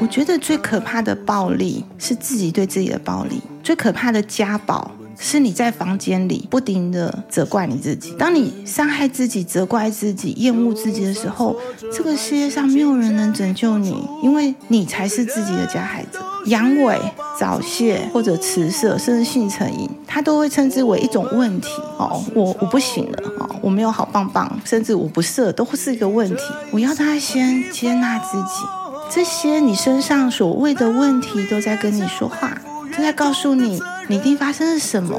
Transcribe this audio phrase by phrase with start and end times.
[0.00, 8.14] 我觉得最可怕的暴力是自己对自己的暴力，最可怕的家暴是你在房间里不停地责怪你自己。
[8.16, 11.56] 当你伤害自己、责怪自己、厌恶自己的时候，
[11.92, 16.20] 这个世界上没有人能拯救你，因为你才是自己的加害者。
[16.46, 16.96] 阳痿、
[17.38, 21.68] 早泄或者迟射，甚至性成瘾，他都会称之为一种问题。
[21.98, 26.42] 哦，我我不行了，哦，我没有好棒棒，甚至我不射，都是一个问题。
[26.70, 28.64] 我要他先接纳自己。
[29.10, 32.50] 这些你身上所谓的问题都在跟你说话，
[32.94, 35.18] 都在告诉你你一定发生了什么。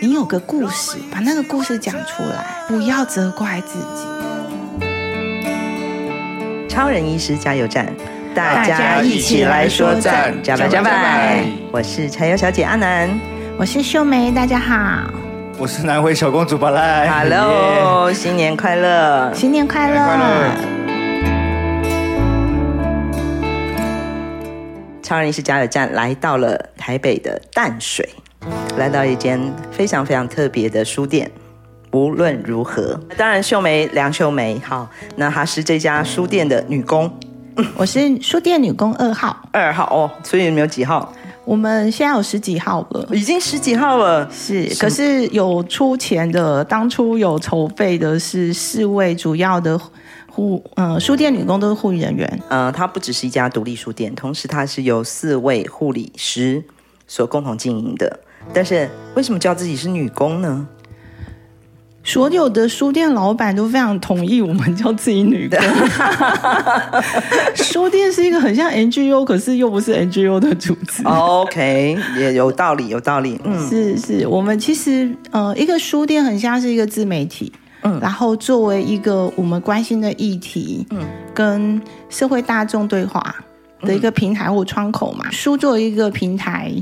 [0.00, 4.06] 你有个故事，把那个故事讲出来，不要责怪自己。
[6.66, 7.86] 超人医师加油站，
[8.34, 11.42] 大家一起来说赞，加油加油！
[11.72, 13.10] 我是柴油小姐阿南，
[13.58, 15.12] 我是秀梅，大家好。
[15.58, 20.75] 我是南回小公主巴赖，Hello，新年快乐，新年快乐。
[25.06, 28.08] 超人艺术加油站来到了台北的淡水，
[28.76, 29.40] 来到一间
[29.70, 31.30] 非常非常特别的书店。
[31.92, 37.08] 无论如何，当然秀梅梁秀梅，好，那她是这家书店的女工。
[37.78, 41.12] 我是书店女工二号，二号哦，所以你们有几号？
[41.44, 44.28] 我们现在有十几号了，已经十几号了。
[44.32, 49.80] 是，可是有出钱的，当初有筹备的是四位主要的。
[50.36, 52.42] 护，嗯，书店女工都是护理人员。
[52.50, 56.62] 呃，它不只是一家独立书店，同时它是由四位护理师
[57.06, 58.20] 所共同经营的。
[58.52, 60.68] 但是为什么叫自己是女工呢？
[62.04, 65.58] 所有的书店老板都非常同意我们叫自己女工。
[67.56, 71.02] 书店是一个很像 NGO，可是又不是 NGO 的组织。
[71.04, 73.40] OK，也有道理，有道理。
[73.42, 77.50] 嗯，是是，我们其实呃，一个书店很像是一个自媒体。
[77.86, 83.36] 嗯，然后作为一个我们关心的议题，嗯，跟社会大众对话
[83.82, 86.72] 的一个平台或窗口嘛，书作为一个平台，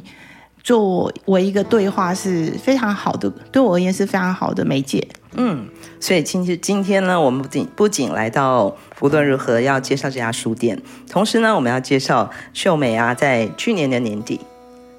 [0.63, 5.07] 作为一个对话是非常好的，对我而言是非常好的媒介。
[5.37, 5.67] 嗯，
[6.01, 14.41] 所以今天今天呢，我们不仅不仅来到无论如何要介绍这家书店，同时呢，我们要介绍秀美啊，在去年的年底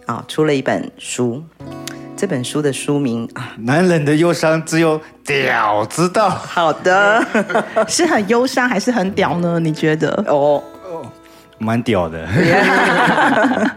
[0.05, 1.41] 啊，出了一本书。
[2.15, 6.29] 这本书的书名啊，男人的忧伤只有屌知道。
[6.29, 7.23] 好的，
[7.87, 9.59] 是很忧伤还是很屌呢？
[9.59, 10.09] 你觉得？
[10.27, 11.05] 哦哦，
[11.57, 12.25] 蛮屌的。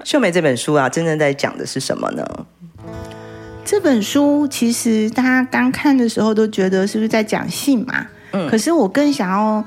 [0.04, 2.25] 秀梅这本书啊，真正在讲的是什么呢？
[3.65, 8.06] 这本书其实大家刚看的时候都觉得是不是在讲性嘛？
[8.32, 9.62] 嗯，可是我更想要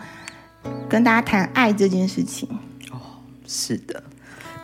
[0.88, 2.48] 跟大家谈爱这件事情。
[2.92, 2.98] 哦，
[3.46, 4.02] 是的。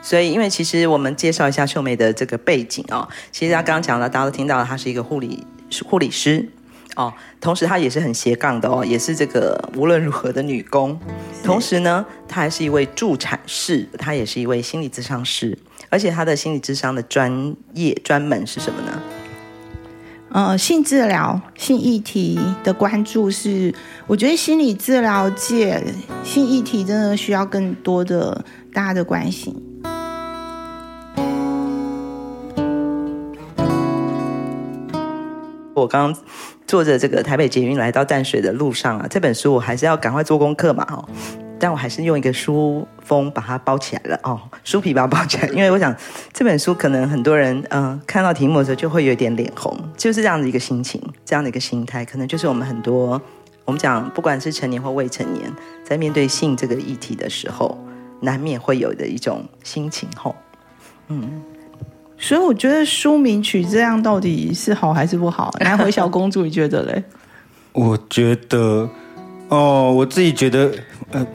[0.08, 5.46] 所以，因为其实我们介绍一下秀梅的这个背景哦，其实她刚刚讲了，大家都听到了，她是一个护理
[5.86, 6.48] 护理师
[6.96, 10.98] 哦，同时她也是很斜杠的哦，也是这个无论如何的女工，
[11.44, 15.58] 同时呢，她还是一位助产士，她也是一位心理咨商师，
[15.90, 19.02] 而且她的心理咨商的专业专门是什么呢？
[20.32, 23.76] 呃，性治疗、性议题的关注是，
[24.08, 25.84] 我觉得心理治疗界
[26.24, 29.54] 性议题真的需要更多的大家的关心。
[35.88, 36.22] 我刚刚
[36.68, 41.08] 坐着这个台北捷运来到淡水的路上啊，这本书我还是要赶快做功课嘛，哦，
[41.58, 45.96] 但我还是用一个书封把它包起来了哦，书皮把它包起来，因为我想
[46.34, 53.22] 这本书可能很多人嗯、看到题目的时候就会有点脸红，就是这样的一个心情，这样的一个心态，可能就是我们很多
[53.64, 55.50] 我们讲不管是成年或未成年，
[55.86, 57.78] 在面对性这个议题的时候，
[58.20, 60.36] 难免会有的一种心情吼，
[61.08, 61.42] 嗯。
[62.20, 65.54] 所以我觉得书名取这样到底是好还是不好？
[65.62, 67.04] 南回小公主，你觉得嘞？
[67.74, 68.90] 我觉得，
[69.50, 70.72] 哦，我自己觉得，
[71.12, 71.26] 呃，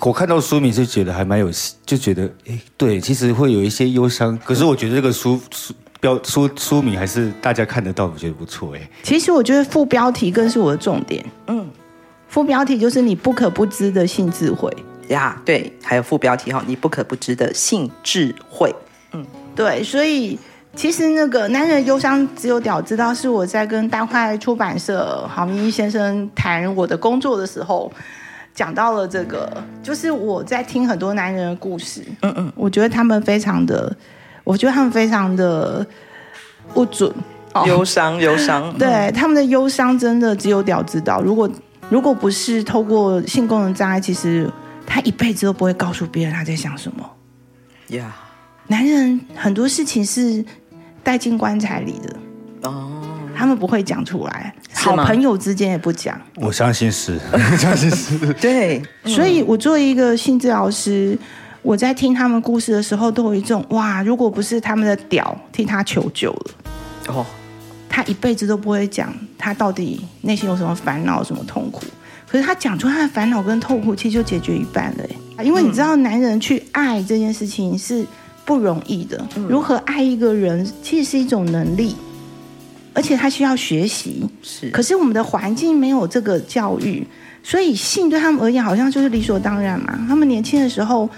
[0.00, 1.50] 我看到书名就觉得还蛮有，
[1.84, 4.38] 就觉得，哎，对，其实会有一些忧伤。
[4.38, 8.80] 可是我觉得这个书书标书书名还是大家看得到，我觉得不错，哎。
[9.02, 11.22] 其实我觉得副标题更是我的重点。
[11.48, 11.68] 嗯，
[12.28, 14.74] 副标题就是你不可不知的性智慧
[15.08, 18.74] 呀，对，还有副标题哈，你不可不知的性智慧。
[19.12, 19.24] 嗯。
[19.54, 20.38] 对，所以
[20.74, 27.90] 其实那个男人忧伤只有屌知道，是我在跟大块出版社郝明义先生谈我的工作的时候，
[28.52, 29.50] 讲到了这个，
[29.82, 33.96] 就是我在听很多男人的故事，嗯嗯，我觉得他们非常的，
[34.42, 35.86] 我觉得他们非常的
[36.72, 37.12] 不准，
[37.66, 41.48] 忧伤忧伤， 对，他们的忧伤真的只有屌知道，如果
[41.88, 44.50] 如果不是透过性功能障碍，其实
[44.84, 47.08] 他一辈子都不会告诉别人他在想什么，
[47.96, 48.23] 呀、yeah.。
[48.66, 50.44] 男人很多事情是
[51.02, 52.16] 带进棺材里的
[52.70, 53.02] 哦，
[53.36, 56.18] 他们不会讲出来，好朋友之间也不讲。
[56.36, 58.32] 我相信是， 我相信是。
[58.34, 61.18] 对，所以我作为一个性治疗师，
[61.60, 66.50] 我在听他们故事的时候，都有一种哇，如果不是他们的屌替他求救了，
[67.08, 67.26] 哦，
[67.88, 71.82] 他一辈子都不会讲他到底内心有什么烦恼、什么痛苦。
[72.26, 75.04] 可是他讲出他的烦恼跟痛苦，其实就解决一半了。
[75.44, 78.04] 因为你知道，男人去爱这件事情是
[78.44, 79.26] 不容易的。
[79.48, 81.94] 如何爱一个人，其实是一种能力，
[82.92, 84.24] 而且他需要学习。
[84.42, 87.06] 是，可是我们的环境没有这个教育，
[87.42, 89.98] 所以性对他们而言好像就是理所当然嘛。
[90.08, 91.08] 他们年轻的时候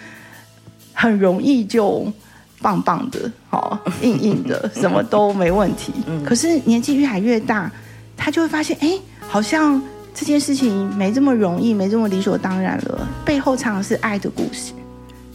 [0.92, 2.10] 很容易就
[2.60, 5.92] 棒棒的，好硬硬的， 什么都没问题。
[6.24, 7.70] 可是年纪越来越大，
[8.16, 8.98] 他就会发现，哎，
[9.28, 9.82] 好像。
[10.18, 13.06] 这件事情没这么容易，没这么理所当然了。
[13.22, 14.72] 背后常常是爱的故事，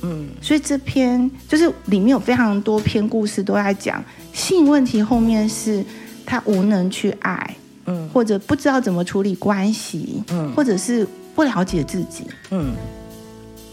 [0.04, 4.04] 嗯，所以这篇就是里面有非常多篇故事都在讲
[4.34, 5.84] 性问题，后面是
[6.26, 7.56] 他无能去爱，
[7.86, 12.74] 嗯，或者不知道怎么处理关系，嗯，或者是不了解自己，嗯，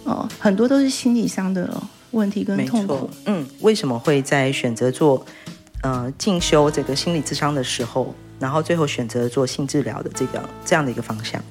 [0.05, 5.25] 哦，很多都是心理上的问题跟痛苦，嗯，为什么会在选择做
[5.83, 8.15] 呃进修这个心理智商的时候？
[8.41, 11.43] 然后最后选择做性治疗的这个这样的一个方向。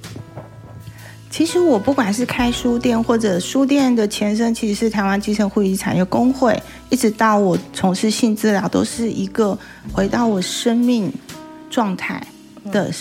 [1.38, 9.56] 其实我不管是开书店或者书店的前身，其实是台湾基层护理产业工会，一直到我从事性治疗，都是一个
[9.94, 11.14] 回到我生命
[11.70, 12.26] 状态
[12.72, 12.92] 的，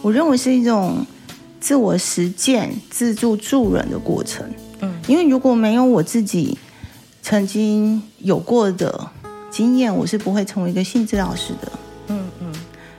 [0.00, 1.06] 我认为是一种
[1.60, 4.44] 自我实践、自助助人的过程。
[4.80, 6.58] 嗯，因为如果没有我自己
[7.22, 9.08] 曾经有过的
[9.52, 11.72] 经验，我是不会成为一个性治疗师的。
[12.08, 12.52] 嗯嗯。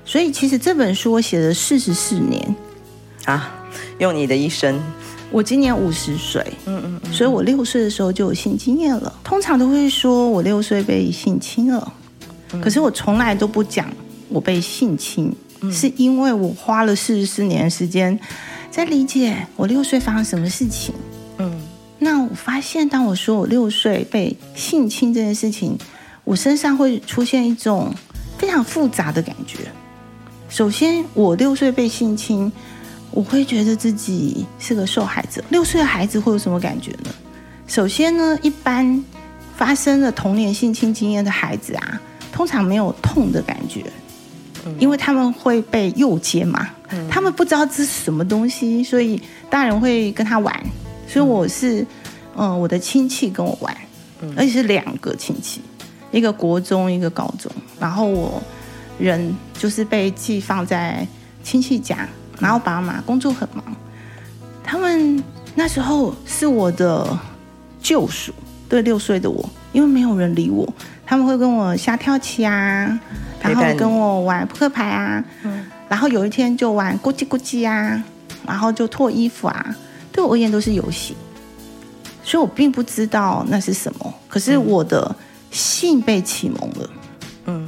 [0.06, 2.56] 所以其实这本书我写了四十四年，
[3.26, 3.54] 啊，
[4.00, 4.80] 用你的一生。
[5.32, 9.12] 我今年五十岁，嗯嗯，嗯，所以我六岁的时候就有性经验了。
[9.24, 11.94] 通常都会说我六岁被性侵了，
[12.52, 13.92] 嗯，可是我从来都不讲
[14.30, 18.20] 我被性侵，嗯，是因为我花了四十四年的时间
[18.70, 20.94] 在理解我六岁发生什么事情。
[21.40, 21.60] 嗯，
[21.98, 25.76] 那我发现当我说我六岁被性侵这件事情，
[26.24, 27.92] 我身上会出现一种
[28.38, 29.62] 非常复杂的感觉。
[30.48, 32.52] 首先，我六岁被性侵，
[33.14, 35.44] 我会觉得自己是个受害者。
[35.50, 37.12] 六岁的孩子会有什么感觉呢？
[37.68, 39.04] 首先呢，一般
[39.56, 42.02] 发生了童年性侵经验的孩子啊，
[42.32, 43.86] 通常没有痛的感觉，
[44.80, 46.70] 因为他们会被诱奸嘛，
[47.10, 50.64] 他们不知道这是什么东西，所以大人会跟他玩。
[51.08, 51.82] 所以我是，
[52.36, 53.76] 嗯、呃，我的亲戚跟我玩，
[54.36, 55.62] 而且是两个亲戚，
[56.12, 58.42] 一个国中，一个高中，然后我。
[59.00, 61.06] 人就是被寄放在
[61.44, 62.08] 亲戚家，
[62.40, 63.64] 然后爸妈工作很忙，
[64.64, 65.24] 他们
[65.56, 67.18] 那时候是我的
[67.82, 68.34] 救赎。
[68.70, 70.68] 对六岁的我，因为没有人理我，
[71.06, 73.00] 他们会跟我下跳棋啊，
[73.40, 75.24] 然后跟我玩扑克牌啊，
[75.88, 78.04] 然后有一天就玩咕叽咕叽啊，
[78.48, 79.76] 然后就脱衣服啊，
[80.12, 81.16] 对我而言都是游戏，
[82.24, 85.16] 所以我并不知道那是什么，可是我的
[85.52, 86.90] 性被启蒙了，
[87.46, 87.68] 嗯。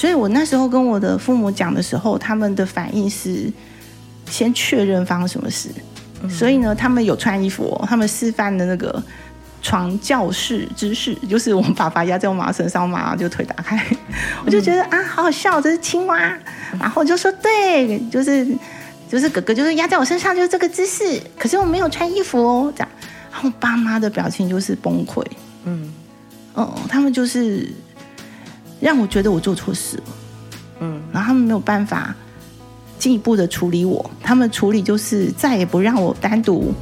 [0.00, 3.52] 所以我那时候跟我的父母讲的时候，他们的反应是
[4.24, 5.68] 先确认发生什么事。
[6.26, 9.02] 所以呢，他们有穿衣服哦，他们示范的那个
[9.60, 13.78] 床教室姿势，就是我们爸爸压在我妈妈身上，我妈妈就腿打开，
[14.46, 16.18] 我就觉得啊，好好笑，这是青蛙。
[16.80, 18.46] 然后我就说对，就是
[19.06, 21.20] 就是哥哥就是压在我身上，就是这个姿势。
[21.38, 22.88] 可是我没有穿衣服哦，这样。
[23.30, 25.22] 然后爸妈的表情就是崩溃，
[25.64, 25.92] 嗯，
[26.54, 27.70] 哦，他们就是。
[28.80, 30.02] 让我觉得我做错事了，
[30.80, 32.14] 嗯，然后他们没有办法
[32.98, 36.72] 进一步的处理我，他们处理就是再也不让我单独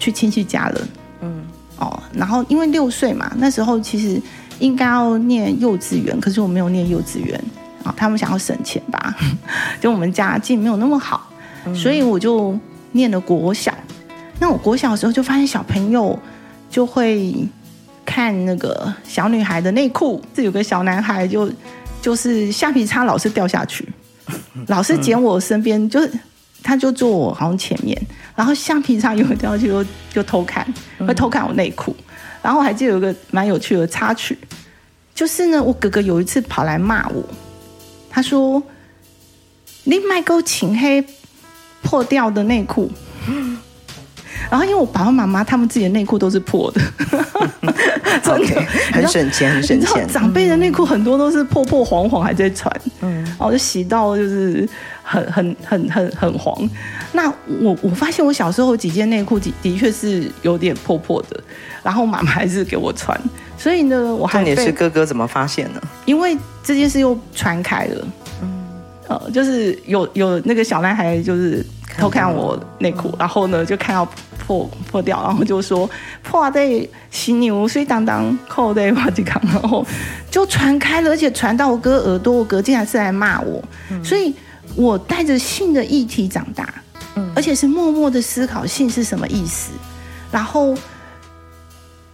[0.00, 0.88] 去亲戚家了，
[1.20, 1.44] 嗯，
[1.78, 4.20] 哦，然后因为六岁嘛，那时候其实
[4.58, 7.40] 应该要念幼稚园，可是我没有念幼稚园，
[7.84, 9.14] 啊，他们想要省钱吧，
[9.80, 11.30] 就我们家境没有那么好，
[11.72, 12.58] 所以我就
[12.92, 13.72] 念了国小。
[14.40, 16.18] 那我国小的时候就发现小朋友
[16.68, 17.32] 就会。
[18.04, 21.50] 看那个小女孩的内裤，这有个小男孩就
[22.00, 23.88] 就是橡皮擦老是掉下去，
[24.68, 26.10] 老是捡我身边，就是
[26.62, 28.00] 他就坐我好像前面，
[28.34, 30.66] 然后橡皮擦又会掉下去，就就偷看，
[31.06, 31.94] 会偷看我内裤，
[32.42, 34.38] 然后还记得有个蛮有趣的插曲，
[35.14, 37.22] 就是呢，我哥哥有一次跑来骂我，
[38.10, 38.62] 他说
[39.84, 41.04] ：“你卖够请黑
[41.82, 42.90] 破掉的内裤。”
[44.50, 46.80] 然后因为我爸爸妈妈他们自己的内裤都是破的，
[48.22, 50.06] 真的 okay, 很省钱，很省钱。
[50.08, 52.70] 长辈的内裤很多都是破破黄黄还在穿，
[53.00, 54.68] 嗯，然后就洗到就是
[55.02, 56.56] 很很很很很黄。
[57.12, 57.28] 那
[57.60, 61.40] 我我发现我小时候几件内裤的的确是有点破破的，
[61.82, 63.18] 然后妈妈还是给我穿。
[63.56, 65.80] 所以呢，我还重点是哥哥怎么发现呢？
[66.04, 68.06] 因为这件事又传开了，
[68.42, 68.64] 嗯，
[69.08, 71.64] 呃，就是有有那个小男孩就是
[71.96, 74.06] 偷看我内裤，然后呢就看到。
[74.46, 75.88] 破破掉，然后就说
[76.22, 79.84] 破在犀牛所以当当扣的瓦吉康，然后
[80.30, 84.34] 就传开了，而且传到我哥耳朵，我哥竟然是来骂我，嗯、所以
[84.76, 86.74] 我带着性的议题长大，
[87.16, 89.72] 嗯，而且是默默的思考性是什么意思，
[90.30, 90.74] 然后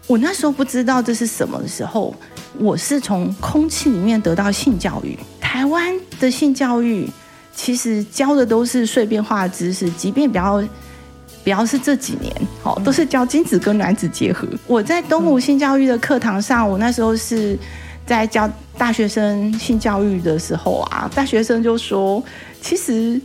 [0.06, 2.14] 我那时候不知道这是什么的时候，
[2.58, 7.10] 我是从空气里面得到性教育，台湾的性教育。
[7.52, 10.64] 其实教的都是碎片化的知识，即便比较
[11.50, 14.46] 比较是这几年，好，都是教精子跟卵子结合。
[14.68, 17.58] 我在东吴性教育的课堂上，我那时候是
[18.06, 22.22] 在教大学生性教育的时候啊，大学生就说，
[22.62, 23.20] 其实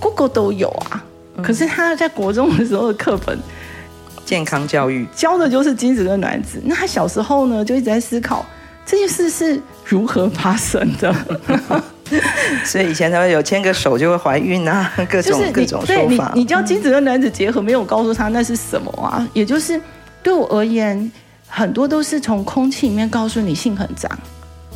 [0.00, 1.04] Google 都有啊，
[1.42, 3.38] 可是他在国中的时候的课本，
[4.24, 8.42] 健康教育教的就是精子跟卵子，那他小时候呢就一直在思考
[8.86, 11.14] 这件事是如何发生的。
[12.64, 16.32] 所以以前他们有牵个手就会怀孕啊， 各种各种说法。
[16.34, 19.26] 你你教精子跟卵子结合，没有告诉他那是什么啊？
[19.32, 19.80] 也就是
[20.22, 21.10] 对我而言，
[21.46, 24.10] 很多都是从空气里面告诉你性很脏。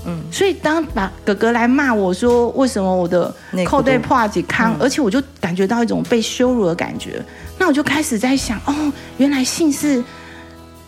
[0.06, 3.34] 嗯，所以当把哥哥来骂我说为什么我的
[3.66, 7.20] 扣对破几康，而且我就感觉到一种被羞辱的感觉，
[7.58, 10.02] 那我就开始在想，哦，原来性是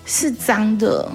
[0.07, 1.09] 是脏的，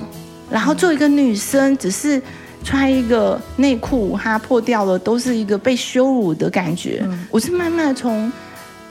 [0.50, 2.22] 然后作为一个女生，只是。
[2.66, 7.02] 穿一个内裤，它破掉了，都是一个被羞辱的感觉。
[7.06, 8.30] 嗯、我是慢慢的从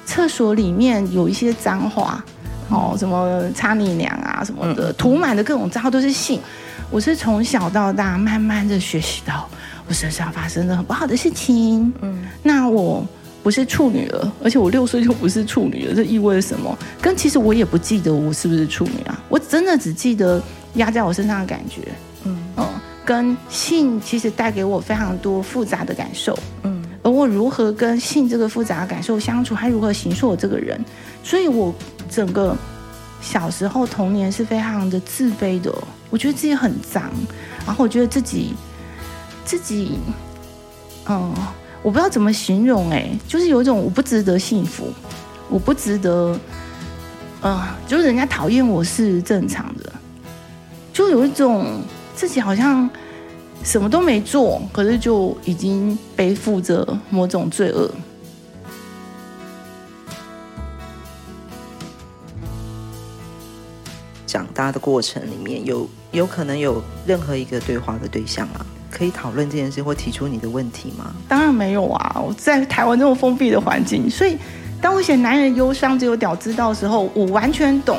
[0.06, 2.24] 厕所里面有一些脏话，
[2.70, 6.40] 嗯、哦，什么擦你娘啊什么的，嗯、涂满的各种脏话都是性。
[6.88, 9.48] 我是从小到大慢慢的学习到，
[9.88, 11.92] 我身上发生了很不好的事情。
[12.00, 13.04] 嗯，那我
[13.42, 16.78] 不是处女了，而且我六岁就不是处女了，这意味着什么？
[17.00, 20.40] 跟其实我也不记得我是不是处女啊，我真的只记得
[20.74, 21.80] 压在我身上的感觉。
[22.24, 22.66] 嗯嗯。
[23.04, 30.82] 跟性其实带给我非常多复杂的感受，嗯，而我如何跟性这个复杂的感受相处，还如何形塑我这个人，
[31.23, 31.75] 所以我
[32.08, 32.56] 整个
[33.20, 35.70] 小时候童年是非常的自卑的，
[36.08, 37.02] 我觉得自己很脏，
[37.66, 38.54] 然后我觉得自己
[39.44, 39.99] 自己，
[41.06, 41.34] 嗯，
[41.82, 44.88] 我不知道怎么形容，哎，就是有一种我不值得幸福，
[45.50, 46.40] 我不值得，
[47.42, 49.92] 嗯，就是人家讨厌我是正常的，
[50.90, 51.82] 就有一种。
[52.14, 52.88] 自己好像
[53.62, 57.90] 什么都没做，可是就已经背负着某种罪恶。
[64.26, 68.66] 长大的过程里面有有可能有任何一个对话的对象啊？
[68.90, 71.14] 可以讨论这件事或提出你的问题吗？
[71.28, 72.21] 当然没有啊！
[72.25, 74.37] 我在台湾这种封闭的环境，所以
[74.80, 77.99] 当我写男人忧伤只有屌知道的时候，我完全懂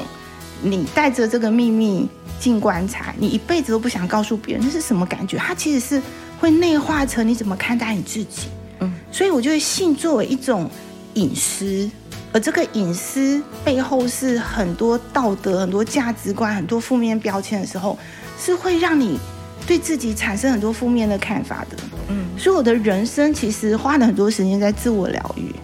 [0.61, 2.07] 你带着这个秘密。
[2.37, 5.37] 进棺材，你一辈子都不想告诉别人，那是什么感觉？
[5.37, 6.01] 它其实是
[6.37, 8.49] 会内化成你怎么看待你自己。
[8.81, 10.69] 嗯，所以我觉得性作为一种
[11.13, 11.89] 隐私，
[12.33, 17.97] 而这个隐私背后是很多道德、很多价值观、很多负面标签的时候，
[18.37, 19.17] 是会让你
[19.65, 21.77] 对自己产生很多负面的看法的。
[22.09, 25.55] 嗯，所以我的人生其实花了很多时间在自我疗愈。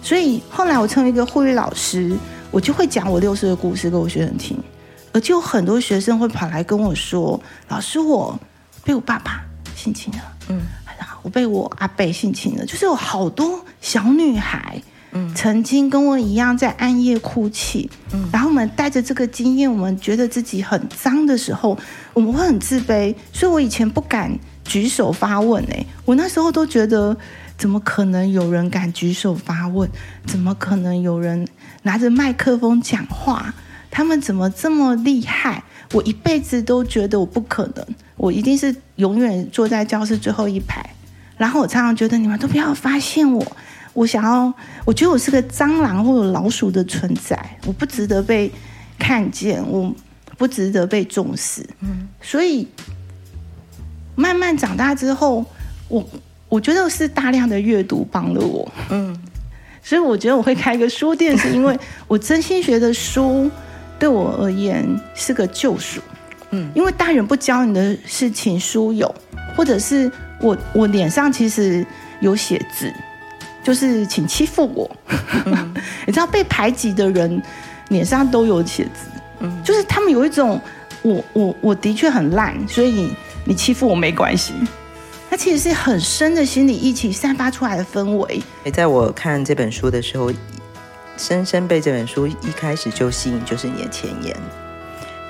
[0.00, 2.16] 所以后来我成为一个护理老师，
[2.50, 4.56] 我就会讲我六岁的故事给我学生听。
[5.12, 8.38] 而就很多学生会跑来跟我说：“老师，我
[8.84, 9.42] 被我爸爸
[9.74, 10.18] 性侵了，
[10.50, 10.60] 嗯，
[10.98, 21.76] 然后我被我阿伯性侵了。”就是有好多小女孩，嗯，曾经跟我一样在暗夜哭泣，嗯，然后我们带着这个经验，我们觉得自己很脏的时候，
[22.12, 23.14] 我们会很自卑。
[23.32, 27.16] 所以我以前不敢举手发问，哎，我那时候都觉得，
[27.56, 29.88] 怎么可能有人敢举手发问？
[30.26, 31.48] 怎么可能有人
[31.82, 33.54] 拿着麦克风讲话？
[33.90, 35.62] 他们怎么这么厉害？
[35.92, 40.84] 我一辈子都觉得我不可能，我一定是永远坐在教室最后一排。
[41.38, 43.56] 然后我常常觉得你们都不要发现我，
[43.94, 44.52] 我想要，
[44.84, 48.52] 我觉得我是个蟑螂或者老鼠的存在，我不值得被
[48.98, 49.90] 看见，我
[50.36, 51.64] 不值得被重视。
[51.80, 52.68] 嗯，所以
[54.14, 55.44] 慢慢长大之后，
[55.88, 56.06] 我
[56.48, 58.70] 我觉得是大量的阅读帮了我。
[58.90, 59.16] 嗯，
[59.82, 63.50] 所以我觉得我会开一个书店，是因为 我真心觉得书。
[64.00, 66.00] 对我而言是个救赎，
[66.50, 69.12] 嗯，因为大人不教你的事情，书有，
[69.56, 70.08] 或者是
[70.40, 71.84] 我我脸上其实
[72.20, 72.92] 有写字，
[73.60, 74.88] 就是请欺负我，
[75.46, 75.74] 嗯、
[76.06, 77.42] 你知道被排挤的人
[77.88, 80.60] 脸上都有写字，嗯，就是他们有一种
[81.02, 83.12] 我我我的确很烂，所以你
[83.44, 84.52] 你欺负我没关系，
[84.87, 84.87] 它
[85.38, 88.42] 其实是很深的心理一起散发出来的氛围。
[88.72, 90.32] 在我看这本书的时候。
[91.20, 94.36] 深深被这本书一开始就吸引，就是你的前言，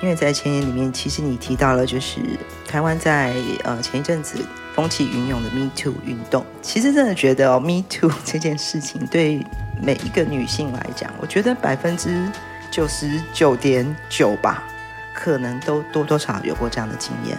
[0.03, 2.19] 因为在前言里面，其实你提到了，就是
[2.67, 4.37] 台湾在呃前一阵子
[4.75, 6.45] 风起云涌的 Me Too 运动。
[6.61, 9.43] 其实真的觉得哦，Me Too 这件事情对
[9.81, 12.31] 每一个女性来讲，我觉得百分之
[12.69, 14.63] 九十九点九吧，
[15.15, 17.35] 可能都多多少少有过这样的经验。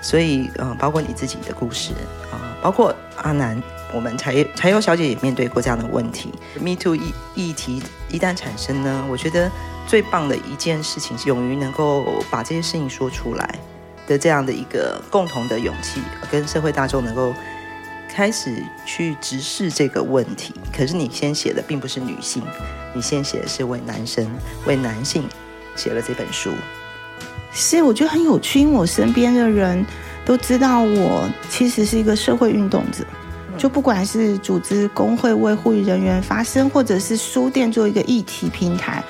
[0.00, 1.92] 所以，嗯、呃，包括你自己的故事
[2.30, 3.60] 啊、包括阿南，
[3.92, 6.32] 我们柴柴油小姐也面对过这样的问题。
[6.60, 9.50] Me Too 议议题一旦产生呢，我觉得
[9.86, 13.58] 最棒的一件事情是勇于能够把这些事情说出来
[14.06, 16.00] 的这样的一个共同的勇气，
[16.30, 17.34] 跟社会大众能够
[18.08, 20.54] 开始去直视这个问题。
[20.72, 22.42] 可是你先写的并不是女性，
[22.94, 24.28] 你先写的是为男生、
[24.64, 25.28] 为男性
[25.74, 26.52] 写了这本书。
[27.60, 29.84] 是，我觉得很有趣，因为我身边的人
[30.24, 33.04] 都知道我其实是一个社会运动者，
[33.58, 39.02] 就不管是组织工会为护理人员发声，或者是书店做一个议题平台，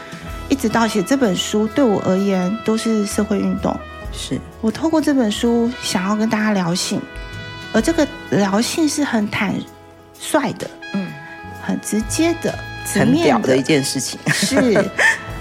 [0.49, 3.79] 一直到写这本书，对我而言都是社会运动。
[4.13, 7.03] 是我透过这本书想要跟大家聊性，
[7.75, 9.55] 而这个聊性是很坦
[10.19, 11.07] 率的，嗯，
[11.63, 12.59] 很直接的，
[12.95, 14.83] 很屌的一件事情，是。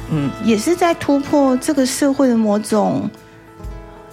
[0.09, 3.09] 嗯，也是在突破这个社会的某种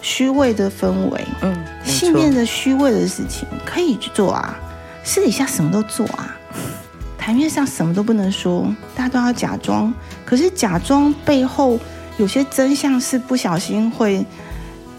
[0.00, 1.24] 虚伪的氛围。
[1.42, 4.58] 嗯，信念的虚伪的事情可以去做啊，
[5.02, 6.36] 私底下什么都做啊，
[7.16, 9.92] 台面上什么都不能说，大家都要假装。
[10.24, 11.78] 可是假装背后
[12.16, 14.24] 有些真相是不小心会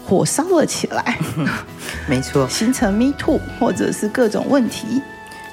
[0.06, 1.18] 火烧了起来。
[2.08, 5.02] 没错，形成 Me Too 或者是各种问题。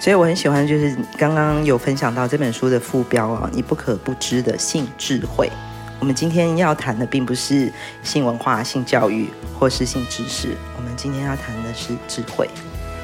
[0.03, 5.49] 所以我很喜欢，就是刚刚有分享到这本书的副标啊，你不可不知的性智慧。
[5.97, 7.71] 我们今天要谈的并不是
[8.03, 12.49] 性文化、性教育或是性知识，我们今天要谈的是智慧。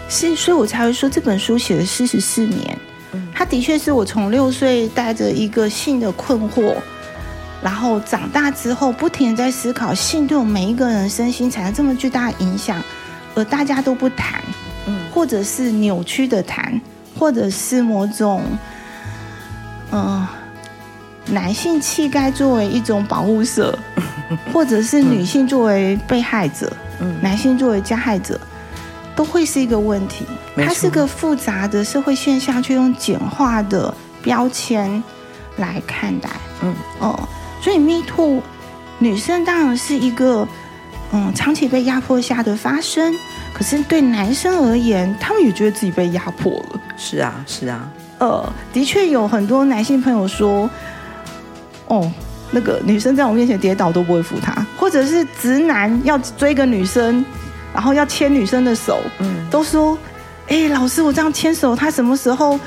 [0.09, 2.77] 是，所以我才会说这本书写了四十四年。
[3.13, 6.75] 嗯，它的确是我从六岁带着一个性的困惑，
[7.63, 12.83] 然后长大之后不停在思考性对我们每一个人身心产生这么巨大的影响，
[13.35, 14.43] 而大家都不谈。
[15.13, 16.79] 或者是扭曲的谈，
[17.17, 18.43] 或者是某种，
[19.91, 20.29] 嗯、呃，
[21.27, 23.77] 男性气概作为一种保护色，
[24.53, 28.39] 或者是女性作为被害者，嗯、男性作为加害者，
[29.15, 30.25] 都会是一个问题。
[30.55, 35.01] 它是个复杂的社会现象，却用简化的标签
[35.57, 36.29] 来看待。
[36.61, 37.17] 嗯哦，
[37.61, 38.41] 所以 Me Too，
[38.97, 40.47] 女生当然是一个，
[41.11, 43.13] 嗯，长期被压迫下的发生。
[43.53, 46.79] 可是对男生而言，他们也觉得自己被压迫了。
[46.97, 47.89] 是啊，是啊。
[48.19, 50.69] 呃，的确有很多男性朋友说，
[51.87, 52.11] 哦，
[52.51, 57.25] 那个女生在我面前跌倒都不会扶她，或者是直男要追个女生，
[57.73, 59.97] 然后要牵女生的手，嗯，都说，
[60.47, 62.59] 哎，老师，我这样牵手，他什么时候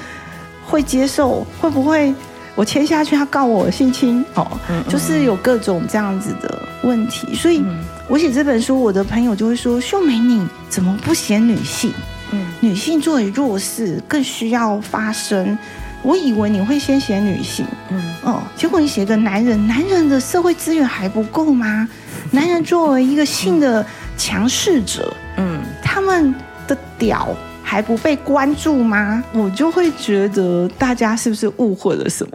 [0.67, 1.47] 会接受？
[1.61, 2.13] 会不会
[2.55, 4.25] 我牵下去，他告我性侵？
[4.35, 7.59] 哦，嗯嗯，就是有各种这样子的问题，所以。
[7.59, 11.93] 嗯我写这本书，我的朋友就会说：“秀梅，你怎么不写女性？
[12.33, 15.57] 嗯，女性作为弱势，更需要发声。
[16.03, 21.88] 我以为你会先写女性，嗯哦，结果你写个男人，男人的社会资源还不够吗？
[22.33, 23.85] 男人作为一个性的
[24.19, 26.35] 强势者，嗯，他们
[26.67, 29.23] 的屌还不被关注吗？
[29.33, 32.33] 我就会觉得大家是不是误会了什么？”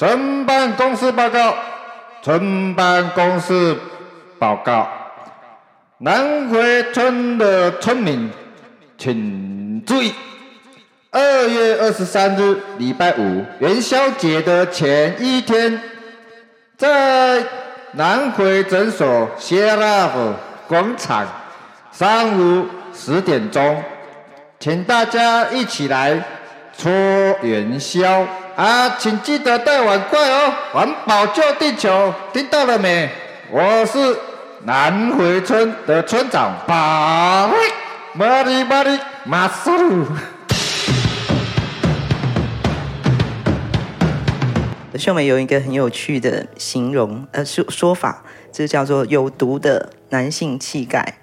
[0.00, 1.54] 村办公室报告，
[2.22, 3.76] 村办公室
[4.38, 4.88] 报告，
[5.98, 8.30] 南回村的村民
[8.96, 10.14] 请注意，
[11.10, 15.78] 二月二十三日礼拜五元宵节的前一天，
[16.78, 17.44] 在
[17.92, 20.32] 南回诊所谢拉夫
[20.66, 21.26] 广场，
[21.92, 23.84] 上午十点钟，
[24.58, 26.18] 请大家一起来
[26.74, 26.90] 搓
[27.42, 28.26] 元宵。
[28.60, 30.52] 啊，请记得带碗筷哦！
[30.70, 33.08] 环保救地球，听到了没？
[33.50, 34.14] 我是
[34.64, 37.54] 南回村的村长巴力，
[38.18, 40.06] 巴力巴力马苏鲁。
[44.98, 51.19] 秀美有一个很有趣的形容，呃，说说法，这叫做有毒的男性气概。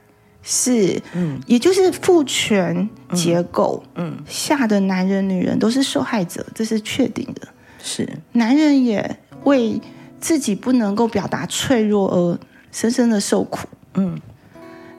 [0.49, 4.23] 是，嗯，也就是父权结构，嗯，嗯。
[4.25, 7.45] 下的男人、女人都是受害者，这是确定的。
[7.83, 9.81] 是，男人也为
[10.21, 12.39] 自己不能够表达脆弱而
[12.71, 14.17] 深深的受苦，嗯，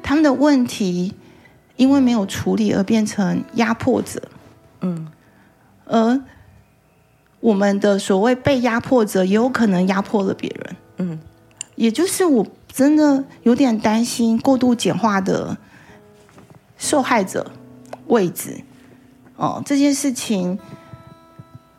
[0.02, 1.14] 他们的问题
[1.76, 4.20] 因为没有处理而变成压迫者，
[4.82, 5.08] 嗯，
[5.86, 6.20] 而
[7.40, 11.18] 我们的所谓被压迫者也有可能压迫了别人，嗯，
[11.74, 12.46] 也就是我。
[12.78, 15.56] 真的有点担心过度简化的
[16.76, 17.50] 受害者
[18.06, 18.60] 位置
[19.34, 20.56] 哦，这件事情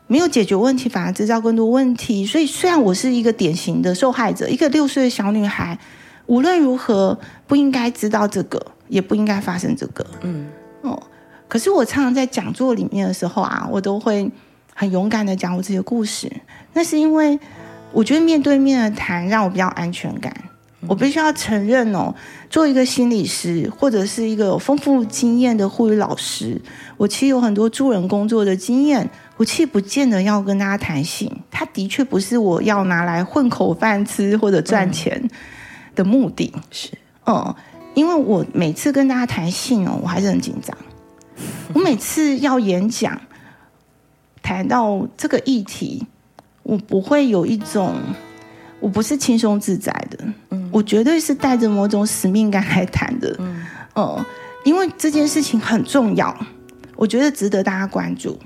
[0.06, 2.26] 没有解决问题，反而制造更多问题。
[2.26, 5.78] 所以，虽然我是一个典型的受害者，一个六岁的小女孩，
[6.26, 10.06] 无论如何不应该知道这个，也不应该发生这个。
[10.20, 10.48] 嗯
[10.82, 11.02] 哦，
[11.48, 14.30] 可是我常常在讲座里面的时候啊，我都会
[14.74, 16.30] 很勇敢的讲我自己的故事。
[16.74, 17.40] 那是因为
[17.90, 20.30] 我觉得面对面的谈让我比较安全感。
[20.86, 22.14] 我必须要承认哦，
[22.48, 26.58] 做一个心理师或者是一个有丰富经验的护理老师，
[26.96, 29.08] 我其实有很多助人工作的经验。
[29.36, 35.30] 我其实不见得要跟大家谈性，他的确不是我要拿来混口饭吃或者赚钱
[35.94, 36.52] 的目的。
[36.70, 36.90] 是，
[37.26, 37.54] 嗯，
[37.94, 40.76] 因为我每次跟大家谈性哦，我还是很紧张。
[41.74, 43.20] 我每次要演讲，
[44.42, 46.06] 谈到这个议题，
[46.62, 47.94] 我不会有一种。
[48.80, 50.18] 我不是轻松自在的，
[50.50, 53.62] 嗯，我绝对是带着某种使命感来谈的，嗯，
[53.94, 54.24] 嗯，
[54.64, 56.34] 因为这件事情很重要，
[56.96, 58.38] 我觉得值得大家关注。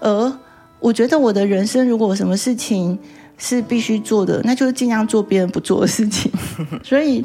[0.00, 0.32] 而
[0.80, 2.98] 我觉得我的人生，如果有什么事情
[3.36, 6.30] 是必须做的，那就是尽量做别人不做的事情。
[6.82, 7.24] 所以，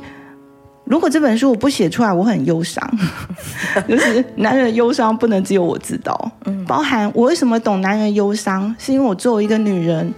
[0.85, 2.87] 如果这本书我不写出来，我很忧伤，
[3.89, 10.13] 就是男人的忧伤不能只有我知道，嗯，包含我为什么懂男人忧伤，是因为我作为一个女人。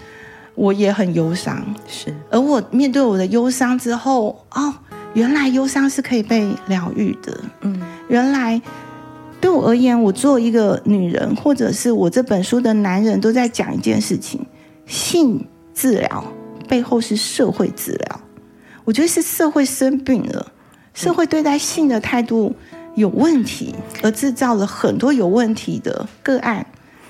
[0.56, 2.13] 我也很忧伤，是。
[2.30, 4.74] 而我面对我的忧伤之后，哦，
[5.13, 7.39] 原来忧伤是可以被疗愈的。
[7.62, 8.62] 嗯，原来
[9.39, 14.46] 对我而言，我做一个女人，或者是我这本书的男人，都在讲一件事情：
[14.86, 16.24] 性治疗
[16.68, 18.22] 背后是社会治疗。
[18.86, 20.52] 我觉得是社会生病了，
[20.94, 22.56] 社会对待性的态度
[22.96, 26.65] 有问题，而制造了很多有问题的个案，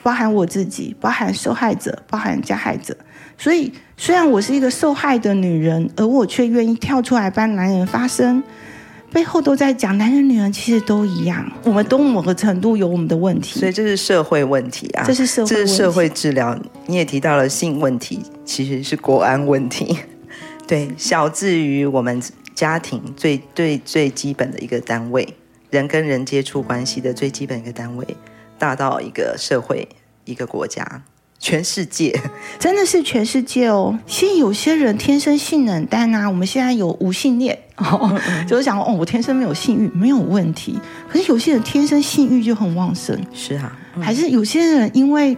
[0.05, 2.95] 包含我自己，包含受害者，包含加害者。
[3.39, 8.43] 所以，虽然我是一个受害的女人，而我却愿意跳出来帮男人发声，
[9.11, 13.59] 背后都在讲男人、女人其实都一样，我们都某个程度有我们的问题。
[13.59, 16.55] 所以这是社会问题啊，这是社会，这是社会治疗。
[16.85, 19.97] 你也提到了性问题，其实是国安问题。
[20.67, 22.21] 对，小至于我们
[22.53, 25.27] 家庭最最最基本的一个单位，
[25.71, 28.05] 人跟人接触关系的最基本一个单位，
[28.57, 29.87] 大到一个社会、
[30.25, 31.03] 一个国家。
[31.37, 32.17] 全世界
[32.57, 33.99] 真的是全世界哦。
[34.07, 40.79] 其实有些人天生性冷淡啊，我们现在有无性恋，哦， 就是想哦，我天生没有性欲，没有问题。
[41.07, 45.37] 可是有些人天生性欲就很旺盛，是啊，嗯、还是有些人因为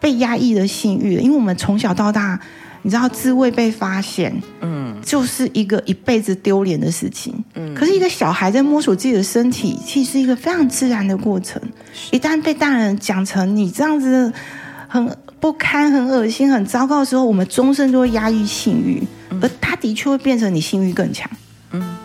[0.00, 2.40] 被压抑的性欲，因为我们从小到大，
[2.84, 7.74] 你知道自慰被发现，嗯，就是一个一辈子丢脸的事情，嗯。
[7.74, 11.60] 可是一个小孩在摸索自己的身体，其实是一个非常自然的过程。
[12.12, 14.32] 一旦被大人讲成你这样子
[14.86, 15.10] 很。
[15.40, 21.30] 不堪、很恶心、很糟糕的时候，我们终身都会压抑性欲，嗯、而他的确会变成你性欲更强。
[21.72, 21.96] 嗯，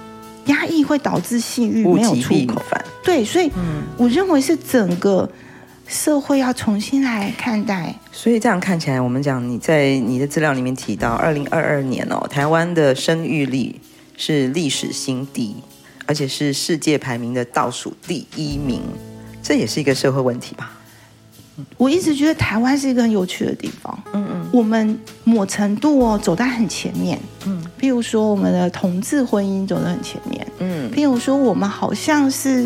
[0.47, 2.61] 压抑会导致性欲没有出口。
[3.01, 3.49] 对，所以，
[3.95, 5.29] 我认为是整个
[5.89, 7.93] 社会要重新来看待。
[8.11, 13.75] 所以这样看起来，我们讲你在你的资料里面提到，二零二二年哦，台湾的生育率
[14.15, 15.55] 是历史新低，
[16.05, 18.81] 而且是世界排名的倒数第一名，
[19.41, 20.71] 这也是一个社会问题吧？
[21.75, 23.99] 我一直觉得台湾是一个很有趣的地方。
[24.13, 27.19] 嗯嗯，我们某程度哦走在很前面。
[27.45, 30.47] 嗯，譬如说我们的同志婚姻走得很前面。
[30.59, 32.65] 嗯，譬如说我们好像是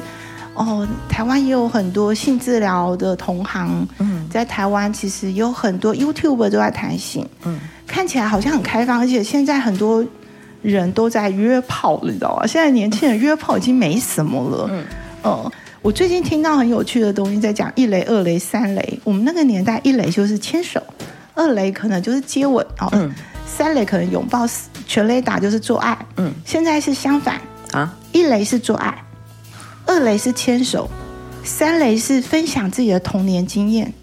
[0.56, 3.88] 哦，台湾也有很多性治疗的同行。
[4.00, 7.28] 嗯，在台湾其实有很多 YouTuber 都在谈性。
[7.44, 10.06] 嗯，看起来好像很开放，而且现在很多
[10.62, 12.46] 人都在约炮，你知道吗？
[12.46, 14.68] 现在年轻人约炮已经没什么了。
[14.72, 14.84] 嗯，
[15.24, 15.52] 哦。
[15.82, 19.00] 我最近听到很有趣的东西，在讲一雷、二雷、三雷。
[19.04, 20.82] 我们那个年代，一雷就是牵手，
[21.34, 23.13] 二雷可能就是接吻哦，嗯、
[23.46, 24.48] 三雷可能拥抱，
[24.88, 25.98] 全雷打就是做爱。
[26.16, 27.38] 嗯，现在是相反
[27.74, 28.98] 啊，一雷是做爱，
[29.86, 30.89] 二雷是牵手，
[31.43, 33.93] 三雷是分享自己的童年经验，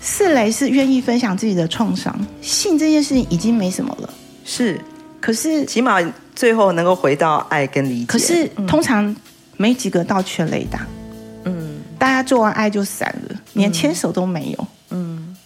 [0.00, 2.18] 四雷是愿意分享自己的创伤。
[2.40, 4.10] 性这件事情已经没什么了，
[4.44, 4.80] 是，
[5.20, 6.00] 可是起码
[6.34, 8.06] 最后能够回到爱跟理解。
[8.06, 9.06] 可是通常。
[9.06, 9.16] 嗯
[9.56, 10.84] 没几个到全雷达，
[11.44, 15.36] 嗯，大家做完爱就散了，连牵手都没有，嗯，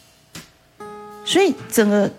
[1.26, 2.10] 所以整个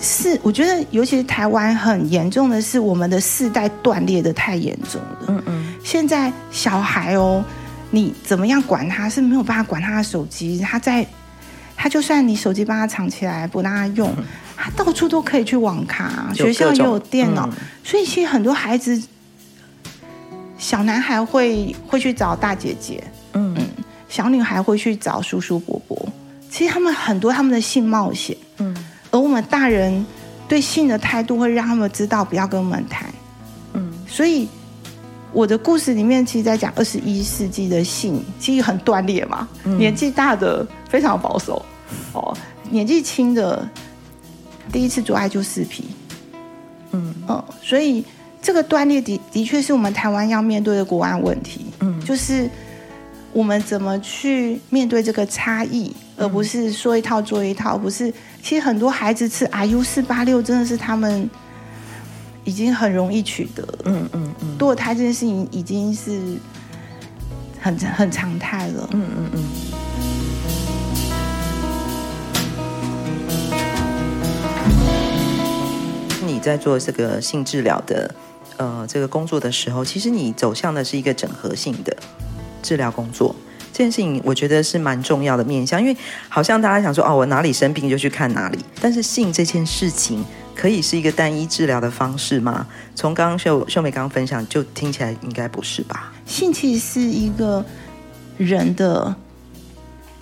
[0.00, 7.44] 是我觉得，尤其是台湾很严重的是，我们的世代断裂的太严重了，嗯嗯，现在小孩哦，
[7.90, 11.06] 你怎么样管他是没有办法管他的手机，他在，
[11.76, 14.14] 他就算你手机帮他藏起来不让他用，
[14.56, 17.48] 他到处都可以去网咖，学校也有电脑，
[17.82, 19.00] 所以其实很多孩子。
[20.60, 23.00] 小男孩会会去找大姐姐，
[23.34, 23.54] 嗯。
[23.56, 23.68] 嗯，
[24.08, 26.08] 小女孩会去找叔叔伯伯。
[26.50, 28.76] 其实他们很多他们的性冒险，嗯，
[29.18, 30.06] 而我们大人
[30.46, 33.12] 对性的态度会让他们知道不要跟我们谈，
[33.72, 33.92] 嗯。
[34.06, 34.48] 所以
[35.32, 39.48] 我的故事里面其实在讲二十一世纪的性，其实很断裂嘛。
[39.64, 41.60] 嗯、年纪大的非常保守，
[42.12, 42.36] 哦，
[42.70, 43.68] 年纪轻的
[44.70, 45.84] 第一次做爱就四 P，
[46.92, 48.04] 嗯嗯，所以。
[48.40, 51.66] 这个断裂的的确是我们台湾要面对的国安问题。
[51.80, 52.48] 嗯，就是
[53.32, 57.78] 我们怎么去面对这个差异，而不是说一套做一套。
[57.78, 61.30] 不是，其实很多孩子吃 IU 四八六真的是他们
[62.44, 63.66] 已经很容易取得。
[63.84, 66.20] 嗯嗯嗯，堕胎这件事情已经是
[67.60, 68.88] 很很常态了。
[68.92, 69.44] 嗯嗯嗯。
[76.26, 78.14] 你在做这个性治疗的。
[78.56, 81.96] 呃，这个工作的时候，其实你走向的是一个整合性的
[82.60, 83.32] 治疗工作。
[83.78, 85.96] 这件事情，我觉得是蛮重要的面向，因为
[86.28, 88.58] 好像大家想说，哦，我哪里生病就去看哪里。
[88.80, 92.66] 但是性这件事情，可以是一个单一治疗的方式吗？
[92.96, 96.12] 从刚刚秀秀美刚刚分享，就听起来应该不是吧？
[96.26, 97.64] 性其实是一个
[98.36, 99.14] 人的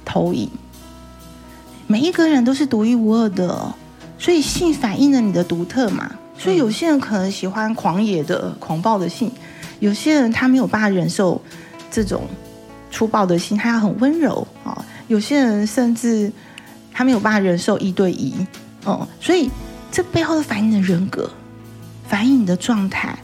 [0.04, 0.50] 投影，
[1.86, 3.74] 每一个人都是独一无二的，
[4.18, 6.14] 所以性反映了你的独特嘛。
[6.36, 9.32] 所以有些人可能喜欢狂野的、狂暴的性，
[9.80, 11.40] 有些人他没有办法忍受
[11.90, 12.28] 这种
[12.96, 14.82] 粗暴的心，他要很温柔啊。
[15.08, 16.32] 有些人甚至
[16.92, 18.32] 他没有办法忍受一对一，
[18.84, 19.50] 哦，所以
[19.92, 21.28] 这背后的反映的人格，
[22.08, 23.18] 反映你的状态，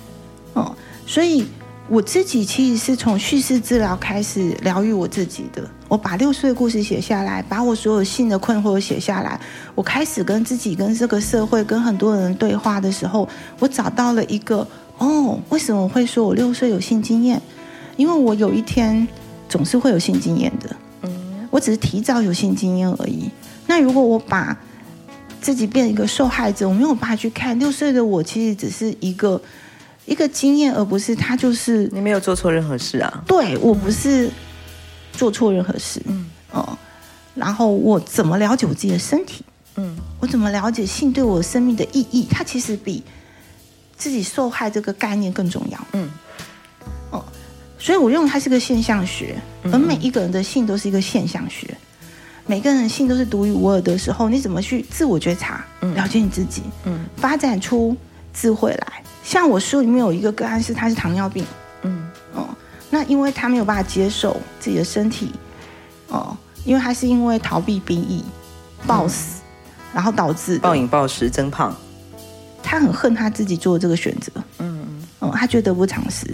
[0.52, 1.46] 哦，所以。
[1.88, 5.68] 我自己其实是从叙事治疗开始疗愈我自己的。
[5.88, 9.38] 我把六岁的故事写下来，把我所有性的困惑写下来。
[9.74, 17.42] 我开始跟自己、跟这个社会、跟很多人对话的时候，我找到了一个哦，为什么会说我六岁有性经验？
[17.96, 19.06] 因为我有一天
[19.52, 20.74] 总是会有性经验的。
[21.02, 23.30] 嗯，我只是提早有性经验而已。
[23.66, 24.56] 那如果我把
[25.40, 29.40] 自己变成一个受害者，我没有办法去看六岁的我，其实只是一个。
[30.04, 33.22] 一个经验，而不是他就是你没有做错任何事啊。
[33.24, 34.28] 对，我不是
[35.12, 36.76] 做错任何事，嗯哦。
[37.36, 39.44] 然后我怎么了解我自己的身体？
[39.76, 42.26] 嗯，我怎么了解性对我生命的意义？
[42.28, 43.00] 它其实比
[43.96, 45.78] 自己受害这个概念更重要。
[45.92, 46.10] 嗯哦，
[47.82, 51.76] 所以我认为它是个现象学，而每一个人的性都是一个现象学。
[52.46, 55.64] 每个人的性都是独一无二的时候，你怎么去自我觉察？
[55.80, 56.62] 了解你自己？
[56.84, 57.96] 嗯，发展出
[58.32, 59.02] 智慧来。
[59.24, 61.44] 像我书里面有一个个案是，他是糖尿病，
[61.82, 62.08] 嗯。
[62.34, 62.48] 哦，
[62.88, 65.32] 那因为他没有办法接受自己的身体，
[66.06, 68.24] 哦，因为他是因为逃避兵役，
[68.86, 71.76] 暴死，嗯、然后导致暴饮暴食增胖，
[72.62, 74.86] 他很恨他自己做这个选择，嗯。
[75.20, 76.26] 嗯，他觉得得不偿失，